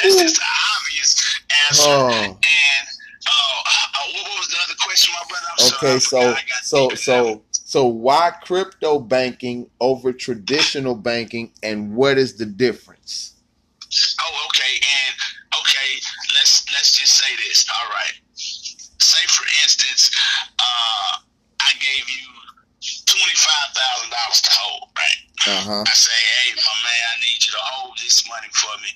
that's 0.03 0.17
just 0.23 0.41
obvious 0.43 1.41
answer. 1.69 1.85
Oh. 1.87 2.09
And 2.11 2.87
uh, 3.27 3.61
uh, 3.65 4.07
what 4.15 4.39
was 4.39 4.49
the 4.49 4.57
other 4.65 4.75
question, 4.83 5.15
my 5.15 5.25
brother? 5.29 5.47
I'm 5.53 5.59
sorry, 5.59 5.79
Okay, 5.79 5.95
I 5.95 5.99
so. 5.99 6.19
I 6.21 6.33
got 6.35 6.65
so 6.65 6.89
deep 6.89 6.99
in 6.99 7.15
that 7.15 7.25
one. 7.25 7.41
so 7.41 7.54
so 7.75 7.91
why 7.91 8.31
crypto 8.47 9.01
banking 9.01 9.67
over 9.83 10.13
traditional 10.13 10.95
banking, 10.95 11.51
and 11.59 11.91
what 11.99 12.19
is 12.23 12.39
the 12.39 12.47
difference? 12.47 13.35
Oh, 14.23 14.47
okay, 14.47 14.79
and 14.79 15.15
okay, 15.59 15.91
let's 16.39 16.63
let's 16.71 16.95
just 16.95 17.19
say 17.19 17.35
this. 17.43 17.67
All 17.67 17.91
right. 17.91 18.15
Say 18.39 19.27
for 19.27 19.43
instance, 19.67 20.07
uh, 20.55 21.19
I 21.67 21.75
gave 21.83 22.07
you 22.07 22.31
twenty 23.11 23.35
five 23.43 23.75
thousand 23.75 24.11
dollars 24.15 24.39
to 24.47 24.51
hold, 24.55 24.95
right? 24.95 25.21
Uh 25.51 25.63
huh. 25.67 25.83
I 25.83 25.95
say, 25.99 26.15
hey, 26.15 26.55
my 26.55 26.79
man, 26.79 27.03
I 27.11 27.17
need 27.27 27.43
you 27.43 27.51
to 27.59 27.65
hold 27.75 27.99
this 27.99 28.23
money 28.31 28.55
for 28.55 28.71
me, 28.87 28.91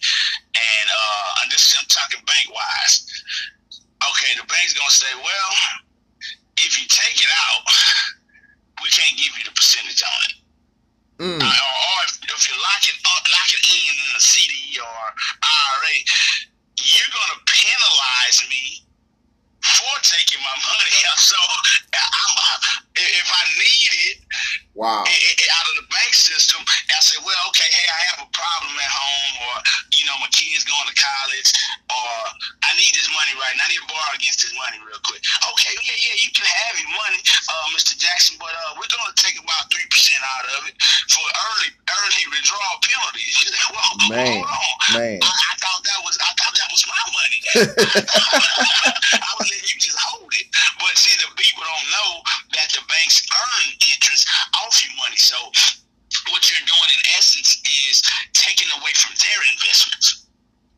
and 0.55 0.87
uh, 0.87 1.43
and 1.43 1.51
this 1.51 1.75
I'm 1.75 1.91
talking 1.91 2.23
bank 2.23 2.47
wise. 2.55 3.11
Okay, 4.07 4.39
the 4.39 4.47
bank's 4.47 4.79
gonna 4.79 4.95
say, 4.95 5.11
well, 5.19 5.51
if 6.63 6.79
you 6.79 6.87
take 6.87 7.19
it 7.19 7.33
out, 7.51 7.67
we 8.83 8.89
can't 8.91 9.17
give 9.19 9.33
you 9.39 9.45
the 9.45 9.55
percentage 9.55 10.03
on 10.03 10.21
it. 10.29 10.35
Mm, 11.19 11.41
Uh, 11.43 11.51
or, 11.51 11.75
or 11.83 11.99
if, 12.07 12.15
if 12.23 12.43
you 12.47 12.55
lock 12.63 12.83
it 12.87 12.95
up, 13.17 13.25
lock 13.27 13.51
it 13.51 13.63
in 13.67 13.95
in 13.99 14.11
a 14.17 14.23
CD 14.23 14.55
or 14.79 15.03
IRA, 15.43 15.95
you're 16.79 17.11
gonna 17.11 17.41
penalize 17.47 18.39
me 18.49 18.87
for 19.63 19.95
taking 20.07 20.39
my 20.43 20.55
money. 20.71 20.95
So 21.19 21.37
I'm, 21.95 22.33
uh, 22.37 22.59
if 22.99 23.29
I 23.31 23.43
need 23.55 23.93
it 24.11 24.19
wow. 24.75 25.07
out 25.07 25.67
of 25.71 25.75
the 25.79 25.87
bank 25.91 26.13
system, 26.15 26.59
I 26.67 26.99
say, 26.99 27.19
well, 27.23 27.39
okay, 27.55 27.67
hey, 27.71 27.89
I 27.91 28.01
have 28.11 28.21
a 28.27 28.31
problem 28.35 28.75
at 28.75 28.91
home, 28.91 29.35
or 29.47 29.55
you 29.95 30.05
know, 30.07 30.19
my 30.19 30.31
kid's 30.35 30.67
going 30.67 30.87
to 30.87 30.97
college, 30.99 31.51
or 31.91 32.11
I 32.67 32.71
need 32.75 32.91
this 32.95 33.07
money 33.15 33.35
right 33.39 33.55
now. 33.55 33.67
I 33.67 33.71
need 33.71 33.83
to 33.83 33.91
borrow 33.91 34.13
against 34.19 34.43
this 34.43 34.55
money 34.55 34.79
real 34.83 34.99
quick. 35.07 35.23
Okay, 35.55 35.75
yeah, 35.87 35.99
yeah, 35.99 36.17
you 36.23 36.31
can 36.35 36.47
have 36.47 36.75
your 36.79 36.93
money, 36.95 37.21
uh, 37.23 37.67
Mr. 37.75 37.95
Jackson, 37.95 38.39
but 38.43 38.51
uh, 38.51 38.79
we're 38.79 38.91
gonna 38.91 39.15
take 39.19 39.39
about 39.39 39.71
three 39.71 39.87
percent 39.91 40.23
out 40.39 40.47
of 40.59 40.61
it 40.71 40.75
for 41.11 41.23
early 41.23 41.71
early 41.75 42.25
withdrawal 42.35 42.79
penalties. 42.83 43.37
well, 43.75 43.91
Man, 44.11 44.43
hold 44.43 44.79
on. 44.91 44.99
Man, 44.99 45.19
I, 45.23 45.31
I 45.31 45.55
thought 45.59 45.83
that 45.87 46.01
was 46.03 46.15
I 46.19 46.31
thought 46.35 46.55
that 46.55 46.69
was 46.71 46.83
my 46.87 47.05
money. 47.15 47.41
I 49.23 49.31
was 49.39 49.47
letting 49.51 49.71
you 49.71 49.79
just. 49.79 49.98
But 50.89 50.97
see, 50.97 51.13
the 51.21 51.29
people 51.37 51.69
don't 51.69 51.89
know 51.93 52.11
that 52.57 52.73
the 52.73 52.81
banks 52.89 53.21
earn 53.29 53.67
interest 53.93 54.25
off 54.65 54.73
your 54.81 54.97
money. 55.05 55.21
So 55.21 55.37
what 56.33 56.41
you're 56.49 56.65
doing 56.65 56.91
in 56.97 57.03
essence 57.21 57.61
is 57.69 58.01
taking 58.33 58.69
away 58.81 58.93
from 58.97 59.13
their 59.21 59.41
investments. 59.53 60.25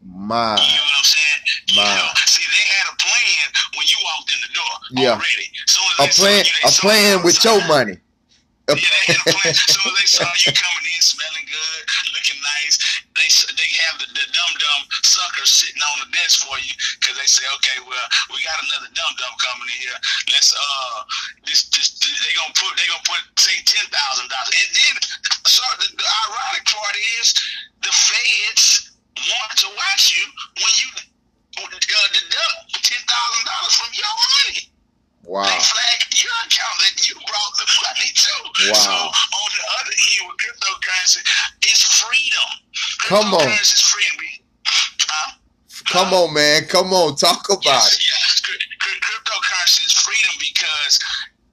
my 0.02 0.58
You 0.58 0.74
know 0.74 0.82
what 0.82 0.98
I'm 0.98 1.06
saying? 1.06 1.40
You 1.70 1.76
My. 1.78 1.94
know, 1.94 2.10
see, 2.26 2.42
they 2.42 2.66
had 2.74 2.86
a 2.90 2.96
plan 2.98 3.44
when 3.78 3.86
you 3.86 3.98
walked 4.02 4.34
in 4.34 4.40
the 4.42 4.52
door 4.58 4.74
Yeah. 4.98 5.14
already. 5.14 5.46
A 6.02 6.08
plan, 6.10 6.44
you, 6.44 6.52
a 6.66 6.72
plan 6.72 7.18
you 7.18 7.24
with 7.24 7.44
your 7.44 7.60
money. 7.68 7.96
Yeah, 8.68 8.74
they 8.76 9.14
had 9.14 9.20
a 9.22 9.30
plan. 9.30 9.54
Soon 9.54 9.92
as 9.92 9.98
they 10.00 10.06
saw 10.06 10.26
you 10.46 10.52
coming 10.54 10.86
in, 10.90 11.02
smelling 11.02 11.46
good, 11.46 11.82
looking 12.14 12.38
nice, 12.40 12.78
have 13.86 14.00
the, 14.02 14.08
the 14.10 14.26
dumb 14.30 14.54
dumb 14.58 14.82
suckers 15.06 15.50
sitting 15.50 15.82
on 15.82 16.06
the 16.06 16.08
desk 16.14 16.46
for 16.46 16.56
you 16.58 16.74
because 16.98 17.16
they 17.18 17.28
say, 17.28 17.46
okay, 17.60 17.78
well, 17.86 18.06
we 18.32 18.42
got 18.42 18.58
another 18.58 18.90
dumb 18.94 19.14
dumb 19.18 19.36
coming 19.38 19.68
in 19.70 19.78
here. 19.86 19.98
Let's 20.34 20.50
uh, 20.54 20.98
this 21.46 21.68
this, 21.70 21.98
this 22.00 22.14
they 22.26 22.34
gonna 22.34 22.54
put 22.56 22.74
they 22.78 22.86
gonna 22.90 23.06
put 23.06 23.22
say 23.38 23.54
ten 23.66 23.86
thousand 23.90 24.30
dollars, 24.30 24.54
and 24.54 24.70
then 24.74 24.94
so 25.46 25.62
the, 25.82 25.88
the 25.94 26.08
ironic 26.26 26.64
part 26.66 26.96
is 27.20 27.34
the 27.82 27.92
feds 27.92 28.94
want 29.28 29.52
to 29.58 29.68
watch 29.76 30.14
you 30.14 30.24
when 30.58 30.72
you 30.80 30.88
uh, 31.60 32.08
deduct 32.14 32.58
ten 32.82 33.02
thousand 33.06 33.44
dollars 33.46 33.74
from 33.76 33.90
your 33.94 34.14
money. 34.40 34.69
Wow. 35.24 35.44
They 35.44 35.60
flagged 35.60 36.16
your 36.16 36.32
account 36.48 36.76
that 36.80 36.96
you 37.08 37.14
brought 37.14 37.54
the 37.60 37.68
money 37.68 38.08
to. 38.10 38.34
Wow. 38.72 38.80
So 38.80 38.92
on 38.92 39.48
the 39.52 39.64
other 39.78 39.94
end 39.94 40.22
with 40.26 40.38
cryptocurrency, 40.40 41.20
it's 41.62 41.84
freedom. 42.00 42.48
Come 43.04 43.34
on. 43.34 43.48
Is 43.48 43.80
freedom. 43.80 44.26
Huh? 44.66 45.32
Come 45.92 46.14
on, 46.14 46.32
man. 46.32 46.64
Come 46.66 46.92
on. 46.92 47.16
Talk 47.16 47.48
about 47.50 47.64
yes, 47.64 47.94
it. 47.94 48.04
yes. 48.06 48.40
Cry- 48.40 48.56
cry- 48.78 49.00
Cryptocurrency 49.00 49.84
is 49.84 49.92
freedom 49.92 50.34
because 50.40 50.98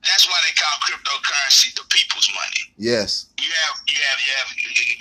that's 0.07 0.23
why 0.27 0.39
they 0.47 0.55
call 0.55 0.71
cryptocurrency 0.87 1.75
the 1.75 1.83
people's 1.91 2.29
money. 2.31 2.63
Yes. 2.79 3.27
You 3.35 3.51
have 3.51 3.75
you 3.91 3.99
have 3.99 4.19
you 4.23 4.31
have 4.31 4.49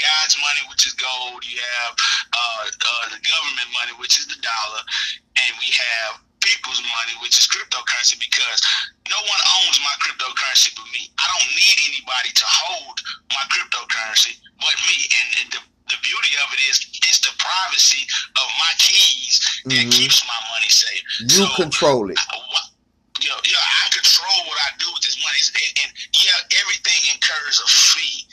God's 0.03 0.37
money, 0.43 0.63
which 0.69 0.87
is 0.87 0.95
gold. 0.99 1.47
You 1.47 1.63
have 1.63 1.93
uh, 2.35 2.65
uh, 2.67 3.05
the 3.15 3.21
government 3.23 3.71
money, 3.73 3.95
which 4.03 4.19
is 4.19 4.27
the 4.27 4.39
dollar, 4.43 4.83
and 5.47 5.51
we 5.63 5.69
have 5.71 6.26
people's 6.41 6.81
money, 6.83 7.15
which 7.23 7.39
is 7.39 7.47
cryptocurrency. 7.49 8.19
Because 8.21 8.61
no 9.11 9.19
one 9.21 9.43
owns 9.63 9.79
my 9.83 9.95
cryptocurrency 10.05 10.75
but 10.77 10.87
me. 10.93 11.11
I 11.19 11.27
don't 11.33 11.51
need 11.57 11.77
anybody 11.93 12.31
to 12.35 12.47
hold 12.47 12.97
my 13.33 13.45
cryptocurrency 13.53 14.37
but 14.61 14.77
me. 14.89 14.97
And, 15.11 15.29
and 15.45 15.49
the 15.53 15.61
the 15.91 15.99
beauty 16.03 16.35
of 16.43 16.53
it 16.55 16.61
is 16.71 16.81
it's 17.07 17.21
the 17.21 17.33
privacy 17.39 18.07
of 18.43 18.49
my 18.59 18.73
keys 18.79 19.39
that 19.67 19.87
Mhm. 19.87 19.93
keeps 19.93 20.25
my 20.27 20.41
money 20.51 20.69
safe. 20.71 21.03
You 21.21 21.47
So, 21.47 21.55
control 21.57 22.11
it. 22.11 22.19
uh, 22.19 22.39
Yeah, 23.21 23.39
yeah, 23.45 23.59
I 23.85 23.89
control 23.91 24.47
what 24.47 24.59
I 24.67 24.77
do 24.79 24.93
with 24.93 25.03
this 25.03 25.17
money. 25.23 25.41
And, 25.41 25.79
and 25.87 25.93
yeah, 26.25 26.61
everything 26.61 27.01
incurs 27.15 27.61
a 27.65 27.69
fee, 27.69 28.27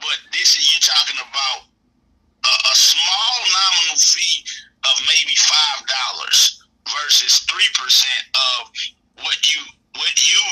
but 0.00 0.18
this 0.32 0.56
is 0.58 0.74
you 0.74 0.80
talking 0.80 1.18
about 1.20 1.68
a, 2.44 2.54
a 2.72 2.74
small 2.76 3.34
nominal 3.46 3.98
fee 3.98 4.44
of 4.90 5.00
maybe 5.08 5.34
five 5.36 5.86
dollars 5.86 6.57
versus 7.02 7.40
three 7.50 7.70
percent 7.76 8.24
of 8.34 8.70
what 9.24 9.38
you 9.54 9.62
what 9.96 10.16
you 10.24 10.42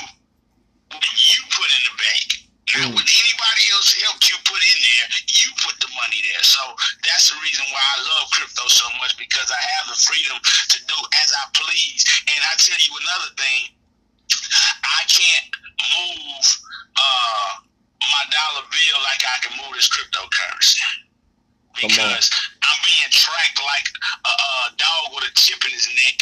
what 0.92 1.04
you 1.04 1.40
put 1.52 1.68
in 1.70 1.82
the 1.90 1.96
bank. 1.98 2.28
Not 2.76 2.92
Mm. 2.92 2.94
what 2.94 3.08
anybody 3.08 3.64
else 3.72 3.94
helped 4.04 4.28
you 4.30 4.36
put 4.44 4.60
in 4.60 4.78
there, 4.78 5.06
you 5.44 5.50
put 5.64 5.80
the 5.80 5.88
money 5.96 6.20
there. 6.28 6.42
So 6.44 6.60
that's 7.04 7.30
the 7.32 7.38
reason 7.40 7.64
why 7.72 7.80
I 7.80 7.98
love 8.04 8.30
crypto 8.32 8.68
so 8.68 8.84
much 9.00 9.16
because 9.16 9.48
I 9.50 9.62
have 9.78 9.88
the 9.88 9.96
freedom 9.96 10.36
to 10.36 10.78
do 10.86 10.98
as 11.24 11.32
I 11.32 11.44
please. 11.54 12.04
And 12.28 12.40
I 12.44 12.52
tell 12.58 12.76
you 12.78 12.92
another 13.00 13.32
thing, 13.38 13.62
I 14.84 15.02
can't 15.08 15.48
move 15.96 16.46
uh, 16.98 17.50
my 18.02 18.24
dollar 18.30 18.66
bill 18.68 18.98
like 19.04 19.22
I 19.24 19.38
can 19.46 19.56
move 19.58 19.74
this 19.76 19.88
cryptocurrency. 19.88 20.80
Because 21.80 22.26
I'm 22.64 22.78
being 22.82 23.10
tracked 23.12 23.60
like 23.62 23.88
a, 24.24 24.32
a 24.32 24.70
dog 24.76 25.02
with 25.14 25.28
a 25.28 25.32
chip 25.36 25.60
in 25.64 25.72
his 25.72 25.88
neck 25.92 26.16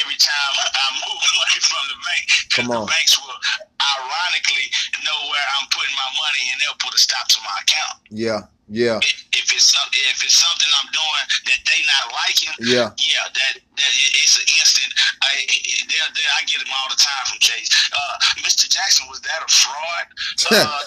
every 0.00 0.18
time 0.18 0.52
I 0.58 0.86
move 1.02 1.22
money 1.40 1.60
from 1.60 1.84
the 1.90 1.98
bank. 2.02 2.22
Because 2.48 2.66
the 2.70 2.86
banks 2.86 3.14
will 3.18 3.38
ironically 3.82 4.66
know 5.02 5.18
where 5.30 5.46
I'm 5.60 5.66
putting 5.70 5.94
my 5.94 6.10
money 6.22 6.42
and 6.52 6.56
they'll 6.62 6.80
put 6.80 6.94
a 6.94 7.00
stop 7.00 7.26
to 7.34 7.38
my 7.42 7.56
account. 7.62 7.96
Yeah. 8.10 8.40
Yeah. 8.64 8.96
If 8.96 9.52
it's 9.52 9.76
if 9.76 10.18
it's 10.24 10.40
something 10.40 10.70
I'm 10.80 10.88
doing 10.88 11.24
that 11.52 11.60
they 11.68 11.84
not 11.84 12.16
liking, 12.16 12.48
Yeah. 12.64 12.96
yeah, 12.96 13.28
that 13.28 13.60
that 13.60 13.92
it's 13.92 14.40
an 14.40 14.48
instant. 14.56 14.88
I 15.20 15.36
they're, 15.84 16.10
they're, 16.16 16.32
I 16.32 16.48
get 16.48 16.64
them 16.64 16.72
all 16.72 16.88
the 16.88 16.96
time 16.96 17.24
from 17.28 17.38
Chase. 17.44 17.68
Uh, 17.92 18.16
Mr. 18.40 18.64
Jackson, 18.64 19.04
was 19.12 19.20
that 19.20 19.44
a 19.44 19.50
fraud? 19.52 20.06
Uh, 20.54 20.80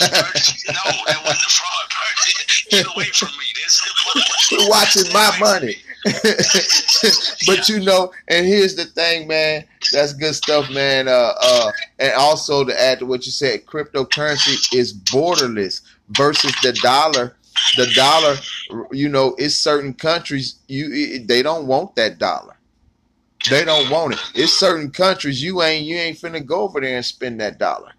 no, 0.74 0.86
that 1.10 1.22
wasn't 1.26 1.46
a 1.46 1.54
fraud. 1.54 1.86
Get 2.70 2.86
away 2.88 3.10
from 3.14 3.30
me. 3.38 3.46
Watching 4.70 5.12
my 5.14 5.36
money. 5.40 5.76
but 7.48 7.68
you 7.68 7.80
know, 7.82 8.12
and 8.28 8.46
here's 8.46 8.76
the 8.76 8.86
thing, 8.86 9.28
man. 9.28 9.66
That's 9.92 10.14
good 10.14 10.36
stuff, 10.36 10.70
man. 10.72 11.08
Uh, 11.08 11.34
uh, 11.42 11.72
and 12.00 12.14
also 12.14 12.64
to 12.64 12.82
add 12.82 13.00
to 13.00 13.06
what 13.06 13.26
you 13.26 13.32
said, 13.32 13.66
cryptocurrency 13.66 14.74
is 14.76 14.94
borderless 14.94 15.82
versus 16.10 16.54
the 16.64 16.74
dollar. 16.74 17.36
The 17.76 17.88
dollar, 17.96 18.36
you 18.92 19.10
know, 19.10 19.36
it's 19.38 19.56
certain 19.56 19.94
countries 19.94 20.56
you 20.68 20.90
it, 20.92 21.28
they 21.28 21.42
don't 21.42 21.68
want 21.68 21.96
that 21.96 22.20
dollar. 22.20 22.56
They 23.50 23.66
don't 23.66 23.90
want 23.90 24.14
it. 24.14 24.20
It's 24.36 24.54
certain 24.54 24.92
countries 24.92 25.42
you 25.44 25.62
ain't 25.62 25.86
you 25.86 25.98
ain't 25.98 26.18
finna 26.18 26.46
go 26.46 26.62
over 26.62 26.80
there 26.80 26.96
and 26.96 27.06
spend 27.06 27.42
that 27.42 27.58
dollar. 27.58 27.92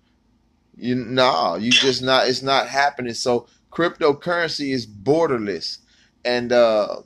You 0.77 0.95
nah, 0.95 1.57
you 1.57 1.73
just 1.73 2.03
not. 2.03 2.29
It's 2.29 2.43
not 2.43 2.69
happening. 2.69 3.15
So 3.15 3.49
cryptocurrency 3.79 4.73
is 4.73 4.87
borderless, 4.87 5.79
and 6.25 6.53
uh 6.53 6.97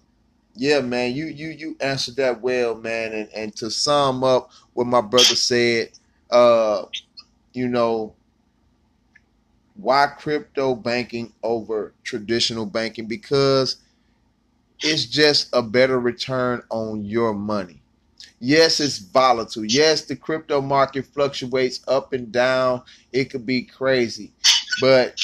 yeah, 0.54 0.80
man, 0.80 1.14
you 1.14 1.26
you 1.26 1.48
you 1.48 1.76
answered 1.80 2.16
that 2.16 2.40
well, 2.40 2.74
man. 2.74 3.12
And 3.12 3.28
and 3.34 3.56
to 3.56 3.70
sum 3.70 4.24
up 4.24 4.50
what 4.74 4.86
my 4.86 5.00
brother 5.00 5.34
said, 5.34 5.90
uh, 6.30 6.84
you 7.54 7.68
know, 7.68 8.14
why 9.74 10.06
crypto 10.18 10.74
banking 10.74 11.32
over 11.42 11.94
traditional 12.04 12.66
banking? 12.66 13.06
Because 13.06 13.76
it's 14.82 15.06
just 15.06 15.48
a 15.52 15.62
better 15.62 16.00
return 16.00 16.62
on 16.70 17.04
your 17.04 17.34
money. 17.34 17.82
Yes, 18.40 18.80
it's 18.80 18.98
volatile. 18.98 19.64
Yes, 19.64 20.04
the 20.04 20.16
crypto 20.16 20.60
market 20.60 21.06
fluctuates 21.06 21.80
up 21.88 22.12
and 22.12 22.32
down. 22.32 22.82
It 23.12 23.30
could 23.30 23.46
be 23.46 23.62
crazy. 23.62 24.32
But 24.80 25.18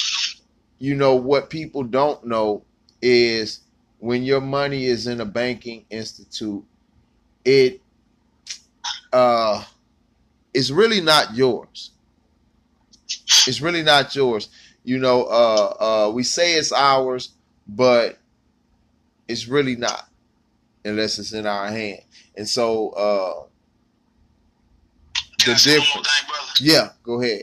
you 0.79 0.95
know 0.95 1.15
what 1.17 1.51
people 1.51 1.83
don't 1.83 2.25
know 2.25 2.65
is 3.03 3.61
when 3.99 4.23
your 4.25 4.41
money 4.41 4.85
is 4.87 5.07
in 5.07 5.21
a 5.21 5.25
banking 5.27 5.85
institute, 5.91 6.65
it 7.45 7.83
uh 9.13 9.65
it's 10.55 10.71
really 10.71 11.01
not 11.01 11.35
yours. 11.35 11.93
It's 13.47 13.61
really 13.61 13.83
not 13.83 14.15
yours. 14.15 14.49
You 14.85 14.99
know, 14.99 15.25
uh 15.25 16.07
uh 16.09 16.11
we 16.13 16.23
say 16.23 16.55
it's 16.55 16.73
ours, 16.73 17.31
but 17.67 18.19
it's 19.29 19.47
really 19.49 19.77
not 19.77 20.09
unless 20.85 21.19
it's 21.19 21.33
in 21.33 21.47
our 21.47 21.69
hand. 21.69 22.01
And 22.37 22.49
so 22.49 22.91
uh 22.91 23.47
the 25.45 25.53
I 25.53 25.55
say 25.55 25.79
one 25.79 25.89
more 25.95 26.03
difference. 26.03 26.09
thing. 26.59 26.67
Yeah, 26.67 26.91
go 27.03 27.21
ahead. 27.23 27.43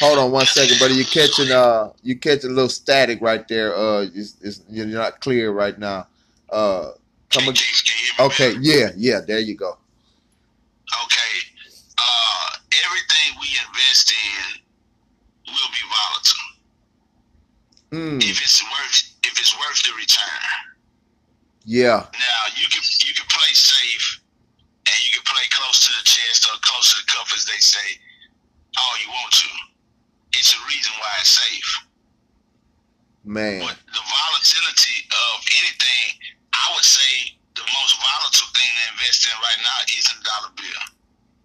Hold 0.00 0.18
on 0.18 0.32
one 0.32 0.46
second, 0.46 0.78
buddy. 0.80 0.94
You're 0.94 1.04
catching 1.06 1.50
uh 1.52 1.92
you 2.02 2.18
catching 2.18 2.50
a 2.50 2.54
little 2.54 2.68
static 2.68 3.20
right 3.20 3.46
there. 3.48 3.76
Uh 3.76 4.06
it's, 4.14 4.36
it's, 4.42 4.62
you're 4.68 4.86
not 4.86 5.20
clear 5.20 5.52
right 5.52 5.78
now. 5.78 6.08
Uh 6.50 6.92
come 7.30 7.44
Can, 7.44 7.50
ag- 7.50 7.56
can, 7.56 7.84
can 7.86 7.96
you 7.98 8.12
hear 8.14 8.14
me 8.18 8.24
okay, 8.26 8.54
yeah, 8.60 8.90
yeah, 8.96 9.20
there 9.26 9.40
you 9.40 9.56
go. 9.56 9.78
Okay. 11.04 11.34
Uh, 11.98 12.46
everything 12.84 13.38
we 13.40 13.48
invest 13.68 14.12
in 14.12 14.60
will 15.46 15.70
be 15.72 15.84
volatile 15.88 16.50
Mm, 17.92 18.18
if 18.22 18.42
it's 18.42 18.62
worth 18.62 19.14
if 19.24 19.38
it's 19.38 19.56
worth 19.58 19.82
the 19.84 19.92
return. 19.96 20.42
yeah, 21.64 22.06
Now 22.12 22.42
you 22.56 22.66
can 22.68 22.82
you 23.06 23.14
can 23.14 23.26
play 23.30 23.52
safe 23.54 24.20
and 24.88 24.96
you 25.06 25.12
can 25.14 25.22
play 25.24 25.44
close 25.52 25.86
to 25.86 25.92
the 25.98 26.04
chest 26.04 26.46
or 26.50 26.58
close 26.62 26.94
to 26.94 27.00
the 27.04 27.12
cuff 27.12 27.32
as 27.36 27.46
they 27.46 27.58
say 27.60 27.98
all 28.78 28.96
you 29.02 29.08
want 29.08 29.32
to. 29.32 29.48
It's 30.38 30.52
a 30.54 30.60
reason 30.68 30.92
why 30.98 31.12
it's 31.20 31.28
safe. 31.30 31.70
man. 33.24 33.60
But 33.60 33.76
the 33.86 34.02
volatility 34.04 35.06
of 35.08 35.34
anything, 35.62 36.20
I 36.52 36.72
would 36.74 36.84
say 36.84 37.36
the 37.56 37.62
most 37.80 37.96
volatile 37.96 38.50
thing 38.54 38.68
to 38.68 38.84
invest 38.92 39.26
in 39.26 39.32
right 39.40 39.60
now 39.62 39.78
is 39.96 40.06
a 40.12 40.16
dollar 40.24 40.52
bill. 40.56 40.84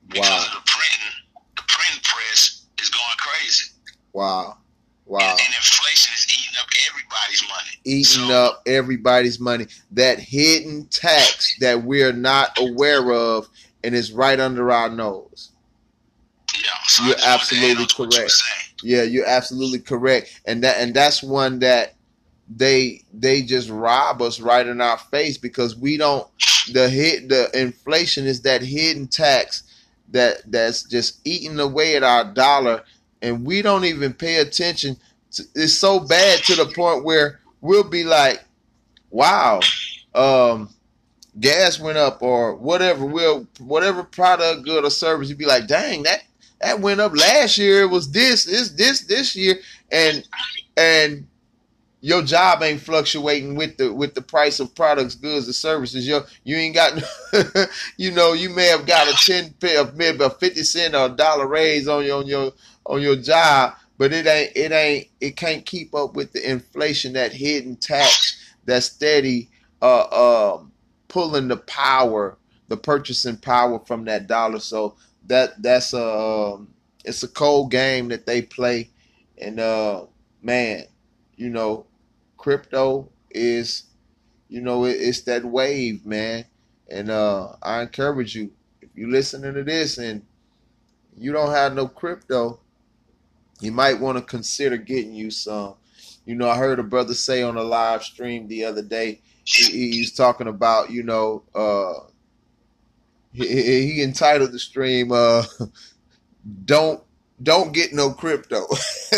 Because 0.09 0.27
Wow, 0.29 0.45
of 0.47 0.51
the 0.53 0.63
printing, 0.65 1.15
the 1.55 1.63
printing 1.67 2.01
press 2.03 2.65
is 2.81 2.89
going 2.89 3.17
crazy. 3.17 3.65
wow, 4.13 4.57
wow. 5.05 5.19
And, 5.21 5.39
and 5.39 5.53
inflation 5.55 6.11
is 6.17 6.25
eating 6.33 6.55
up 6.59 6.67
everybody's 6.89 7.43
money. 7.47 7.71
Eating 7.85 8.27
So- 8.27 8.33
up 8.45 8.63
everybody's 8.65 9.39
money. 9.39 9.67
That 9.91 10.19
hidden 10.19 10.87
tax 10.87 11.55
that 11.59 11.83
we're 11.83 12.11
not 12.13 12.57
aware 12.59 13.11
of 13.13 13.47
and 13.83 13.93
is 13.95 14.11
right 14.11 14.39
under 14.39 14.71
our 14.71 14.89
nose. 14.89 15.51
Yeah, 16.55 16.71
so 16.87 17.03
You're 17.03 17.13
just 17.13 17.23
wanted 17.23 17.23
to 17.23 17.27
add 17.29 17.33
absolutely 17.39 17.69
on 17.71 17.77
what 17.77 17.97
you 17.97 18.03
were 18.05 18.11
correct. 18.11 18.33
Yeah, 18.83 19.03
you're 19.03 19.25
absolutely 19.27 19.79
correct. 19.79 20.41
And 20.45 20.63
that 20.63 20.77
and 20.79 20.93
that's 20.93 21.23
one 21.23 21.59
that 21.59 21.95
they 22.49 23.03
they 23.13 23.41
just 23.41 23.69
rob 23.69 24.21
us 24.21 24.39
right 24.39 24.65
in 24.65 24.81
our 24.81 24.97
face 24.97 25.37
because 25.37 25.75
we 25.75 25.97
don't 25.97 26.27
the 26.73 26.89
hit 26.89 27.29
the 27.29 27.49
inflation 27.59 28.25
is 28.25 28.41
that 28.41 28.61
hidden 28.61 29.07
tax 29.07 29.63
that 30.09 30.37
that's 30.51 30.83
just 30.83 31.19
eating 31.25 31.59
away 31.59 31.95
at 31.95 32.03
our 32.03 32.23
dollar 32.33 32.83
and 33.21 33.45
we 33.45 33.61
don't 33.61 33.85
even 33.85 34.13
pay 34.13 34.37
attention 34.37 34.97
it's 35.55 35.73
so 35.77 35.99
bad 35.99 36.39
to 36.45 36.55
the 36.55 36.65
point 36.65 37.03
where 37.03 37.39
we'll 37.61 37.83
be 37.83 38.03
like, 38.03 38.43
wow, 39.09 39.59
um, 40.15 40.69
gas 41.39 41.79
went 41.79 41.97
up 41.97 42.21
or 42.21 42.55
whatever. 42.55 43.05
Will 43.05 43.47
whatever 43.59 44.03
product, 44.03 44.63
good 44.65 44.83
or 44.85 44.89
service, 44.89 45.29
you'd 45.29 45.37
be 45.37 45.45
like, 45.45 45.67
dang, 45.67 46.03
that 46.03 46.23
that 46.61 46.79
went 46.79 46.99
up 46.99 47.15
last 47.15 47.57
year. 47.57 47.83
It 47.83 47.89
was 47.89 48.11
this, 48.11 48.45
this, 48.45 48.69
this, 48.71 49.01
this 49.01 49.35
year, 49.35 49.55
and 49.91 50.27
and 50.77 51.27
your 52.01 52.21
job 52.21 52.63
ain't 52.63 52.81
fluctuating 52.81 53.55
with 53.55 53.77
the 53.77 53.93
with 53.93 54.13
the 54.15 54.21
price 54.21 54.59
of 54.59 54.73
products, 54.73 55.15
goods, 55.15 55.47
and 55.47 55.55
services. 55.55 56.07
You 56.07 56.21
you 56.43 56.55
ain't 56.55 56.75
got, 56.75 57.01
you 57.97 58.11
know, 58.11 58.33
you 58.33 58.49
may 58.49 58.67
have 58.67 58.85
got 58.85 59.07
a 59.07 59.13
ten 59.25 59.53
maybe 59.95 60.23
a 60.23 60.29
fifty 60.29 60.63
cent 60.63 60.95
or 60.95 61.07
a 61.07 61.09
dollar 61.09 61.47
raise 61.47 61.87
on 61.87 62.05
your 62.05 62.19
on 62.19 62.27
your 62.27 62.51
on 62.85 63.01
your 63.01 63.17
job, 63.17 63.73
but 63.97 64.13
it 64.13 64.27
ain't 64.27 64.51
it 64.55 64.71
ain't 64.71 65.07
it 65.19 65.35
can't 65.35 65.65
keep 65.65 65.93
up 65.93 66.15
with 66.15 66.31
the 66.31 66.49
inflation, 66.49 67.13
that 67.13 67.33
hidden 67.33 67.75
tax, 67.75 68.55
that 68.65 68.83
steady 68.83 69.49
uh 69.81 70.55
um 70.55 70.71
pulling 71.09 71.49
the 71.49 71.57
power, 71.57 72.37
the 72.69 72.77
purchasing 72.77 73.37
power 73.37 73.79
from 73.79 74.05
that 74.05 74.27
dollar. 74.27 74.59
So 74.59 74.95
that 75.29 75.61
that's 75.61 75.93
a 75.93 76.03
um, 76.05 76.73
it's 77.05 77.23
a 77.23 77.27
cold 77.27 77.71
game 77.71 78.09
that 78.09 78.25
they 78.25 78.41
play, 78.41 78.89
and 79.37 79.59
uh 79.59 80.05
man, 80.41 80.85
you 81.37 81.49
know, 81.49 81.85
crypto 82.37 83.09
is, 83.31 83.83
you 84.49 84.61
know, 84.61 84.85
it, 84.85 84.97
it's 84.99 85.21
that 85.21 85.45
wave, 85.45 86.05
man. 86.05 86.45
And 86.89 87.09
uh 87.09 87.55
I 87.61 87.81
encourage 87.81 88.35
you 88.35 88.51
if 88.81 88.89
you're 88.95 89.09
listening 89.09 89.53
to 89.53 89.63
this 89.63 89.97
and 89.97 90.25
you 91.17 91.31
don't 91.31 91.51
have 91.51 91.73
no 91.73 91.87
crypto, 91.87 92.59
you 93.61 93.71
might 93.71 93.99
want 93.99 94.17
to 94.17 94.23
consider 94.23 94.77
getting 94.77 95.13
you 95.13 95.31
some. 95.31 95.75
You 96.25 96.35
know, 96.35 96.49
I 96.49 96.57
heard 96.57 96.79
a 96.79 96.83
brother 96.83 97.13
say 97.13 97.41
on 97.41 97.57
a 97.57 97.63
live 97.63 98.03
stream 98.03 98.47
the 98.47 98.65
other 98.65 98.83
day 98.83 99.21
he, 99.43 99.91
he's 99.91 100.11
talking 100.13 100.47
about 100.47 100.89
you 100.91 101.03
know 101.03 101.43
uh, 101.55 102.08
he, 103.33 103.93
he 103.93 104.03
entitled 104.03 104.51
the 104.51 104.59
stream 104.59 105.11
uh, 105.11 105.43
don't 106.65 107.03
don't 107.41 107.73
get 107.73 107.93
no 107.93 108.11
crypto. 108.11 108.61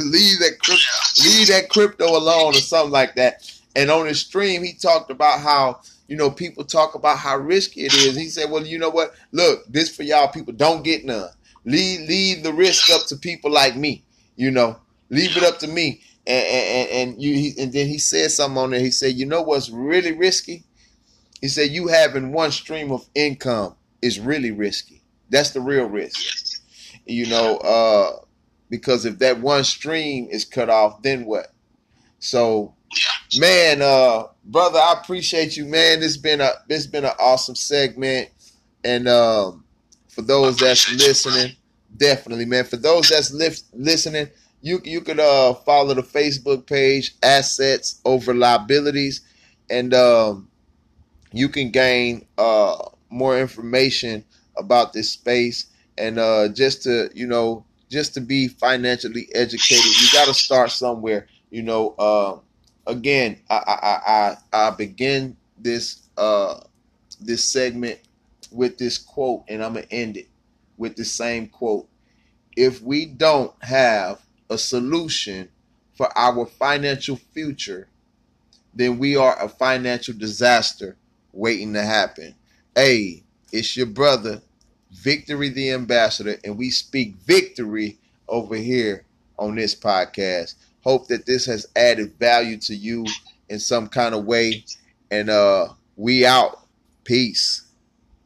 Leave 0.00 0.38
that 0.40 0.56
crypto 0.62 1.24
leave 1.24 1.48
that 1.48 1.68
crypto 1.70 2.06
alone 2.16 2.50
or 2.50 2.60
something 2.60 2.92
like 2.92 3.16
that. 3.16 3.50
And 3.76 3.90
on 3.90 4.06
his 4.06 4.20
stream 4.20 4.62
he 4.62 4.74
talked 4.74 5.10
about 5.10 5.40
how 5.40 5.80
you 6.08 6.16
know 6.16 6.30
people 6.30 6.64
talk 6.64 6.94
about 6.94 7.18
how 7.18 7.36
risky 7.38 7.82
it 7.82 7.94
is. 7.94 8.16
He 8.16 8.28
said 8.28 8.50
well 8.50 8.66
you 8.66 8.78
know 8.78 8.90
what? 8.90 9.14
Look 9.32 9.66
this 9.68 9.94
for 9.94 10.02
y'all 10.04 10.28
people. 10.28 10.52
Don't 10.54 10.84
get 10.84 11.04
none. 11.04 11.30
Leave 11.64 12.08
leave 12.08 12.42
the 12.44 12.52
risk 12.52 12.90
up 12.90 13.06
to 13.08 13.16
people 13.16 13.50
like 13.50 13.76
me 13.76 14.04
you 14.36 14.50
know. 14.50 14.78
Leave 15.10 15.36
it 15.36 15.44
up 15.44 15.58
to 15.60 15.68
me. 15.68 16.02
And 16.26 16.46
and, 16.46 16.90
and 16.90 17.22
you 17.22 17.34
he, 17.34 17.54
and 17.62 17.72
then 17.72 17.86
he 17.86 17.98
said 17.98 18.30
something 18.30 18.58
on 18.58 18.70
there. 18.70 18.80
He 18.80 18.90
said, 18.90 19.14
"You 19.14 19.26
know 19.26 19.42
what's 19.42 19.70
really 19.70 20.12
risky?" 20.12 20.63
He 21.44 21.48
said, 21.48 21.72
"You 21.72 21.88
having 21.88 22.32
one 22.32 22.52
stream 22.52 22.90
of 22.90 23.06
income 23.14 23.74
is 24.00 24.18
really 24.18 24.50
risky. 24.50 25.02
That's 25.28 25.50
the 25.50 25.60
real 25.60 25.84
risk. 25.84 26.18
You 27.04 27.26
know, 27.26 27.58
uh, 27.58 28.24
because 28.70 29.04
if 29.04 29.18
that 29.18 29.40
one 29.42 29.64
stream 29.64 30.26
is 30.30 30.46
cut 30.46 30.70
off, 30.70 31.02
then 31.02 31.26
what? 31.26 31.52
So, 32.18 32.74
man, 33.38 33.82
uh, 33.82 34.28
brother, 34.42 34.78
I 34.78 34.94
appreciate 34.98 35.54
you, 35.54 35.66
man. 35.66 36.00
This 36.00 36.16
been 36.16 36.40
a 36.40 36.50
this 36.66 36.86
been 36.86 37.04
an 37.04 37.12
awesome 37.20 37.56
segment, 37.56 38.30
and 38.82 39.06
um, 39.06 39.66
for 40.08 40.22
those 40.22 40.56
that's 40.56 40.90
listening, 40.94 41.56
definitely, 41.94 42.46
man. 42.46 42.64
For 42.64 42.78
those 42.78 43.10
that's 43.10 43.34
li- 43.34 43.68
listening." 43.74 44.30
you 44.62 44.80
you 44.82 45.02
could 45.02 45.20
uh 45.20 45.52
follow 45.52 45.92
the 45.92 46.00
Facebook 46.02 46.66
page 46.66 47.14
Assets 47.22 48.00
Over 48.06 48.32
Liabilities, 48.32 49.20
and 49.68 49.92
um, 49.92 50.48
you 51.34 51.48
can 51.48 51.70
gain 51.70 52.26
uh 52.38 52.76
more 53.10 53.38
information 53.38 54.24
about 54.56 54.92
this 54.92 55.10
space 55.10 55.66
and 55.98 56.18
uh 56.18 56.48
just 56.48 56.82
to 56.84 57.10
you 57.14 57.26
know 57.26 57.64
just 57.90 58.14
to 58.14 58.20
be 58.20 58.48
financially 58.48 59.28
educated. 59.34 59.84
You 59.84 60.08
got 60.12 60.26
to 60.26 60.34
start 60.34 60.70
somewhere. 60.72 61.28
You 61.50 61.62
know, 61.62 61.94
uh, 61.98 62.38
again, 62.90 63.40
I 63.48 63.54
I 63.66 64.00
I 64.06 64.36
I 64.66 64.70
begin 64.70 65.36
this 65.58 66.00
uh 66.16 66.60
this 67.20 67.44
segment 67.44 68.00
with 68.50 68.78
this 68.78 68.98
quote, 68.98 69.44
and 69.48 69.62
I'm 69.62 69.74
gonna 69.74 69.86
end 69.90 70.16
it 70.16 70.28
with 70.76 70.96
the 70.96 71.04
same 71.04 71.46
quote. 71.48 71.88
If 72.56 72.82
we 72.82 73.06
don't 73.06 73.52
have 73.62 74.20
a 74.50 74.58
solution 74.58 75.48
for 75.96 76.08
our 76.18 76.46
financial 76.46 77.16
future, 77.16 77.88
then 78.74 78.98
we 78.98 79.16
are 79.16 79.40
a 79.40 79.48
financial 79.48 80.14
disaster 80.14 80.96
waiting 81.34 81.74
to 81.74 81.82
happen. 81.82 82.34
Hey, 82.74 83.22
it's 83.52 83.76
your 83.76 83.86
brother, 83.86 84.42
Victory 84.92 85.48
the 85.48 85.70
Ambassador, 85.72 86.36
and 86.44 86.56
we 86.56 86.70
speak 86.70 87.14
victory 87.16 87.98
over 88.28 88.56
here 88.56 89.04
on 89.38 89.54
this 89.54 89.74
podcast. 89.74 90.54
Hope 90.82 91.08
that 91.08 91.26
this 91.26 91.46
has 91.46 91.66
added 91.76 92.14
value 92.18 92.58
to 92.58 92.74
you 92.74 93.06
in 93.48 93.58
some 93.58 93.88
kind 93.88 94.14
of 94.14 94.24
way. 94.24 94.64
And 95.10 95.30
uh 95.30 95.68
we 95.96 96.26
out. 96.26 96.60
Peace. 97.04 97.63